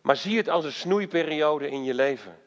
Maar 0.00 0.16
zie 0.16 0.36
het 0.36 0.48
als 0.48 0.64
een 0.64 0.72
snoeiperiode 0.72 1.70
in 1.70 1.84
je 1.84 1.94
leven. 1.94 2.42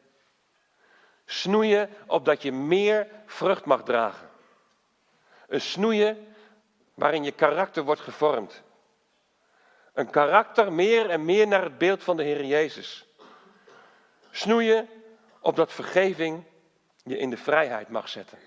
Snoeien 1.26 1.90
opdat 2.06 2.42
je 2.42 2.52
meer 2.52 3.08
vrucht 3.26 3.64
mag 3.64 3.82
dragen. 3.82 4.30
Een 5.48 5.60
snoeien 5.60 6.34
waarin 6.94 7.24
je 7.24 7.32
karakter 7.32 7.82
wordt 7.82 8.00
gevormd. 8.00 8.62
Een 9.92 10.10
karakter 10.10 10.72
meer 10.72 11.10
en 11.10 11.24
meer 11.24 11.46
naar 11.46 11.62
het 11.62 11.78
beeld 11.78 12.02
van 12.02 12.16
de 12.16 12.22
Heer 12.22 12.44
Jezus. 12.44 13.06
Snoeien 14.30 14.88
opdat 15.40 15.72
vergeving 15.72 16.44
je 17.04 17.18
in 17.18 17.30
de 17.30 17.36
vrijheid 17.36 17.88
mag 17.88 18.08
zetten. 18.08 18.38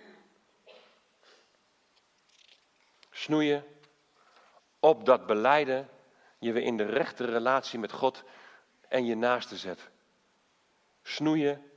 Snoeien 3.12 3.66
opdat 4.80 5.26
beleiden 5.26 5.90
je 6.40 6.52
weer 6.52 6.64
in 6.64 6.78
de 6.78 6.86
rechte 6.86 7.26
relatie 7.26 7.80
met 7.80 7.92
God 7.92 8.24
en 8.88 9.06
je 9.06 9.16
naaste 9.16 9.58
zet. 9.58 9.90
Snoeien 11.04 11.72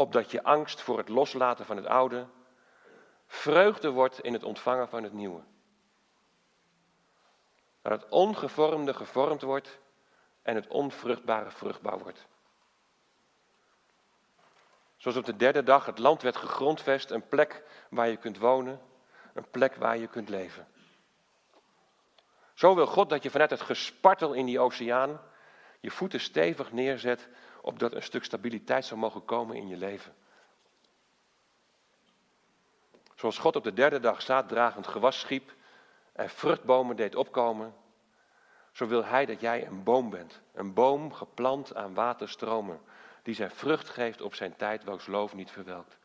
opdat 0.00 0.30
je 0.30 0.42
angst 0.42 0.80
voor 0.80 0.98
het 0.98 1.08
loslaten 1.08 1.64
van 1.64 1.76
het 1.76 1.86
oude 1.86 2.26
vreugde 3.26 3.90
wordt 3.90 4.20
in 4.20 4.32
het 4.32 4.44
ontvangen 4.44 4.88
van 4.88 5.02
het 5.02 5.12
nieuwe. 5.12 5.42
Dat 7.82 7.92
het 7.92 8.10
ongevormde 8.10 8.94
gevormd 8.94 9.42
wordt 9.42 9.78
en 10.42 10.54
het 10.54 10.68
onvruchtbare 10.68 11.50
vruchtbaar 11.50 11.98
wordt. 11.98 12.26
Zoals 14.96 15.16
op 15.16 15.24
de 15.24 15.36
derde 15.36 15.62
dag 15.62 15.86
het 15.86 15.98
land 15.98 16.22
werd 16.22 16.36
gegrondvest, 16.36 17.10
een 17.10 17.28
plek 17.28 17.62
waar 17.90 18.08
je 18.08 18.16
kunt 18.16 18.38
wonen, 18.38 18.80
een 19.34 19.50
plek 19.50 19.74
waar 19.74 19.98
je 19.98 20.06
kunt 20.06 20.28
leven. 20.28 20.68
Zo 22.54 22.74
wil 22.74 22.86
God 22.86 23.08
dat 23.08 23.22
je 23.22 23.30
vanuit 23.30 23.50
het 23.50 23.60
gespartel 23.60 24.32
in 24.32 24.46
die 24.46 24.60
oceaan 24.60 25.20
je 25.80 25.90
voeten 25.90 26.20
stevig 26.20 26.72
neerzet, 26.72 27.28
opdat 27.60 27.94
een 27.94 28.02
stuk 28.02 28.24
stabiliteit 28.24 28.84
zou 28.84 29.00
mogen 29.00 29.24
komen 29.24 29.56
in 29.56 29.68
je 29.68 29.76
leven. 29.76 30.14
Zoals 33.14 33.38
God 33.38 33.56
op 33.56 33.64
de 33.64 33.72
derde 33.72 34.00
dag 34.00 34.22
zaaddragend 34.22 34.86
gewas 34.86 35.20
schiep 35.20 35.52
en 36.12 36.30
vruchtbomen 36.30 36.96
deed 36.96 37.14
opkomen, 37.14 37.74
zo 38.72 38.86
wil 38.86 39.04
Hij 39.04 39.26
dat 39.26 39.40
jij 39.40 39.66
een 39.66 39.82
boom 39.82 40.10
bent. 40.10 40.40
Een 40.52 40.74
boom 40.74 41.12
geplant 41.12 41.74
aan 41.74 41.94
waterstromen, 41.94 42.80
die 43.22 43.34
zijn 43.34 43.50
vrucht 43.50 43.88
geeft 43.88 44.20
op 44.20 44.34
zijn 44.34 44.56
tijd, 44.56 44.84
welks 44.84 45.06
loof 45.06 45.34
niet 45.34 45.50
verwelkt. 45.50 45.98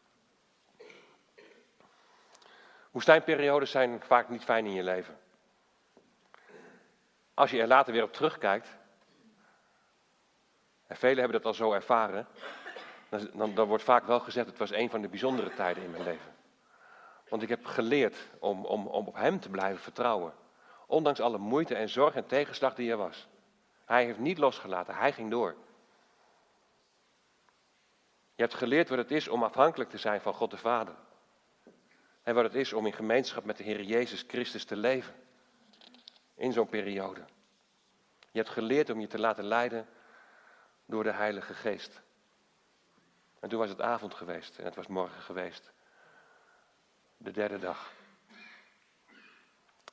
Woestijnperiodes 2.92 3.72
zijn 3.72 4.02
vaak 4.02 4.30
niet 4.30 4.44
fijn 4.44 4.66
in 4.66 4.74
je 4.74 4.84
leven. 4.84 5.18
Als 7.34 7.52
je 7.52 7.62
er 7.62 7.68
later 7.68 7.94
weer 7.94 8.04
op 8.04 8.14
terugkijkt, 8.14 8.78
en 10.96 11.02
velen 11.02 11.20
hebben 11.20 11.42
dat 11.42 11.46
al 11.46 11.54
zo 11.54 11.74
ervaren, 11.74 12.28
dan, 13.34 13.56
dan, 13.56 13.68
wordt 13.68 13.84
vaak 13.84 14.06
wel 14.06 14.20
gezegd, 14.20 14.48
het 14.48 14.58
was 14.58 14.72
een 14.72 14.90
van 14.90 15.02
de 15.02 15.08
bijzondere 15.08 15.54
tijden 15.54 15.84
in 15.84 15.92
mijn 15.92 16.04
leven. 16.04 16.34
Want 17.30 17.42
ik 17.42 17.50
heb 17.50 17.66
geleerd 17.66 18.18
om, 18.40 18.66
om, 18.66 18.88
om 18.88 19.08
op 19.08 19.16
Hem 19.16 19.40
te 19.40 19.50
blijven 19.50 19.82
vertrouwen. 19.82 20.34
Ondanks 20.88 21.20
alle 21.20 21.38
moeite 21.38 21.76
en 21.76 21.90
zorg 21.90 22.16
en 22.16 22.26
tegenslag 22.26 22.76
die 22.76 22.92
er 22.92 22.98
was. 22.98 23.28
Hij 23.86 24.06
heeft 24.06 24.20
niet 24.20 24.38
losgelaten, 24.38 24.96
hij 24.96 25.14
ging 25.14 25.32
door. 25.32 25.56
Je 28.36 28.42
hebt 28.42 28.54
geleerd 28.54 28.90
wat 28.90 28.98
het 28.98 29.12
is 29.12 29.28
om 29.28 29.44
afhankelijk 29.44 29.90
te 29.90 29.98
zijn 29.98 30.22
van 30.22 30.34
God 30.34 30.52
de 30.52 30.58
Vader. 30.58 30.96
En 32.24 32.36
wat 32.36 32.44
het 32.44 32.56
is 32.56 32.74
om 32.74 32.86
in 32.86 32.94
gemeenschap 32.94 33.46
met 33.46 33.58
de 33.58 33.64
Heer 33.64 33.82
Jezus 33.82 34.24
Christus 34.28 34.66
te 34.66 34.76
leven. 34.76 35.14
In 36.36 36.54
zo'n 36.54 36.70
periode. 36.70 37.22
Je 38.32 38.40
hebt 38.42 38.50
geleerd 38.50 38.90
om 38.90 39.00
je 39.00 39.08
te 39.08 39.20
laten 39.20 39.44
leiden 39.44 39.88
door 40.86 41.04
de 41.04 41.12
Heilige 41.12 41.54
Geest. 41.54 42.02
En 43.40 43.50
toen 43.50 43.60
was 43.60 43.70
het 43.70 43.82
avond 43.82 44.14
geweest 44.14 44.58
en 44.58 44.66
het 44.66 44.76
was 44.76 44.88
morgen 44.88 45.22
geweest. 45.22 45.72
De 47.18 47.32
derde 47.32 47.60
dag. 47.60 47.94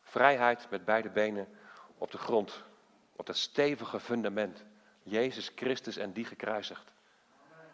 Vrijheid 0.02 0.70
met 0.70 0.85
beide 0.85 1.09
benen 1.11 1.48
op 1.98 2.11
de 2.11 2.18
grond, 2.18 2.62
op 3.16 3.26
dat 3.26 3.37
stevige 3.37 4.00
fundament. 4.00 4.64
Jezus 5.02 5.52
Christus 5.55 5.96
en 5.96 6.12
die 6.12 6.24
gekruisigd. 6.24 6.92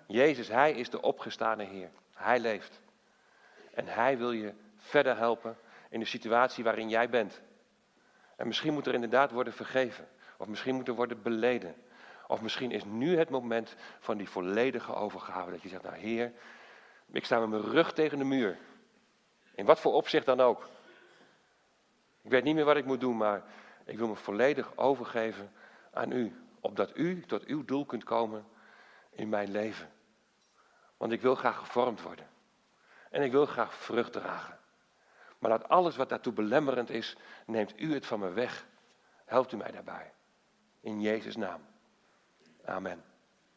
Jezus, 0.06 0.48
Hij 0.48 0.72
is 0.72 0.90
de 0.90 1.02
opgestane 1.02 1.64
Heer. 1.64 1.90
Hij 2.14 2.40
leeft. 2.40 2.80
En 3.74 3.86
Hij 3.86 4.18
wil 4.18 4.32
je 4.32 4.54
verder 4.76 5.16
helpen 5.16 5.58
in 5.90 6.00
de 6.00 6.06
situatie 6.06 6.64
waarin 6.64 6.88
jij 6.88 7.08
bent. 7.08 7.40
En 8.36 8.46
misschien 8.46 8.72
moet 8.72 8.86
er 8.86 8.94
inderdaad 8.94 9.30
worden 9.30 9.52
vergeven. 9.52 10.08
Of 10.36 10.46
misschien 10.46 10.74
moet 10.74 10.88
er 10.88 10.94
worden 10.94 11.22
beleden. 11.22 11.74
Of 12.30 12.42
misschien 12.42 12.70
is 12.70 12.84
nu 12.84 13.18
het 13.18 13.30
moment 13.30 13.74
van 13.98 14.16
die 14.16 14.28
volledige 14.28 14.94
overgave. 14.94 15.50
Dat 15.50 15.62
je 15.62 15.68
zegt, 15.68 15.82
nou 15.82 15.96
Heer, 15.96 16.32
ik 17.10 17.24
sta 17.24 17.38
met 17.38 17.48
mijn 17.48 17.72
rug 17.72 17.92
tegen 17.92 18.18
de 18.18 18.24
muur. 18.24 18.58
In 19.54 19.64
wat 19.64 19.80
voor 19.80 19.92
opzicht 19.92 20.26
dan 20.26 20.40
ook. 20.40 20.68
Ik 22.22 22.30
weet 22.30 22.44
niet 22.44 22.54
meer 22.54 22.64
wat 22.64 22.76
ik 22.76 22.84
moet 22.84 23.00
doen, 23.00 23.16
maar 23.16 23.42
ik 23.84 23.98
wil 23.98 24.08
me 24.08 24.14
volledig 24.14 24.76
overgeven 24.76 25.52
aan 25.92 26.12
u. 26.12 26.36
Opdat 26.60 26.96
u 26.96 27.20
tot 27.26 27.44
uw 27.44 27.64
doel 27.64 27.84
kunt 27.84 28.04
komen 28.04 28.44
in 29.10 29.28
mijn 29.28 29.50
leven. 29.50 29.90
Want 30.96 31.12
ik 31.12 31.20
wil 31.20 31.34
graag 31.34 31.56
gevormd 31.56 32.02
worden. 32.02 32.28
En 33.10 33.22
ik 33.22 33.32
wil 33.32 33.46
graag 33.46 33.74
vrucht 33.74 34.12
dragen. 34.12 34.58
Maar 35.38 35.50
dat 35.50 35.68
alles 35.68 35.96
wat 35.96 36.08
daartoe 36.08 36.32
belemmerend 36.32 36.90
is, 36.90 37.16
neemt 37.46 37.80
u 37.80 37.94
het 37.94 38.06
van 38.06 38.20
me 38.20 38.30
weg. 38.30 38.66
Helpt 39.24 39.52
u 39.52 39.56
mij 39.56 39.70
daarbij. 39.70 40.12
In 40.80 41.00
Jezus' 41.00 41.36
naam. 41.36 41.60
Amen. 42.68 43.07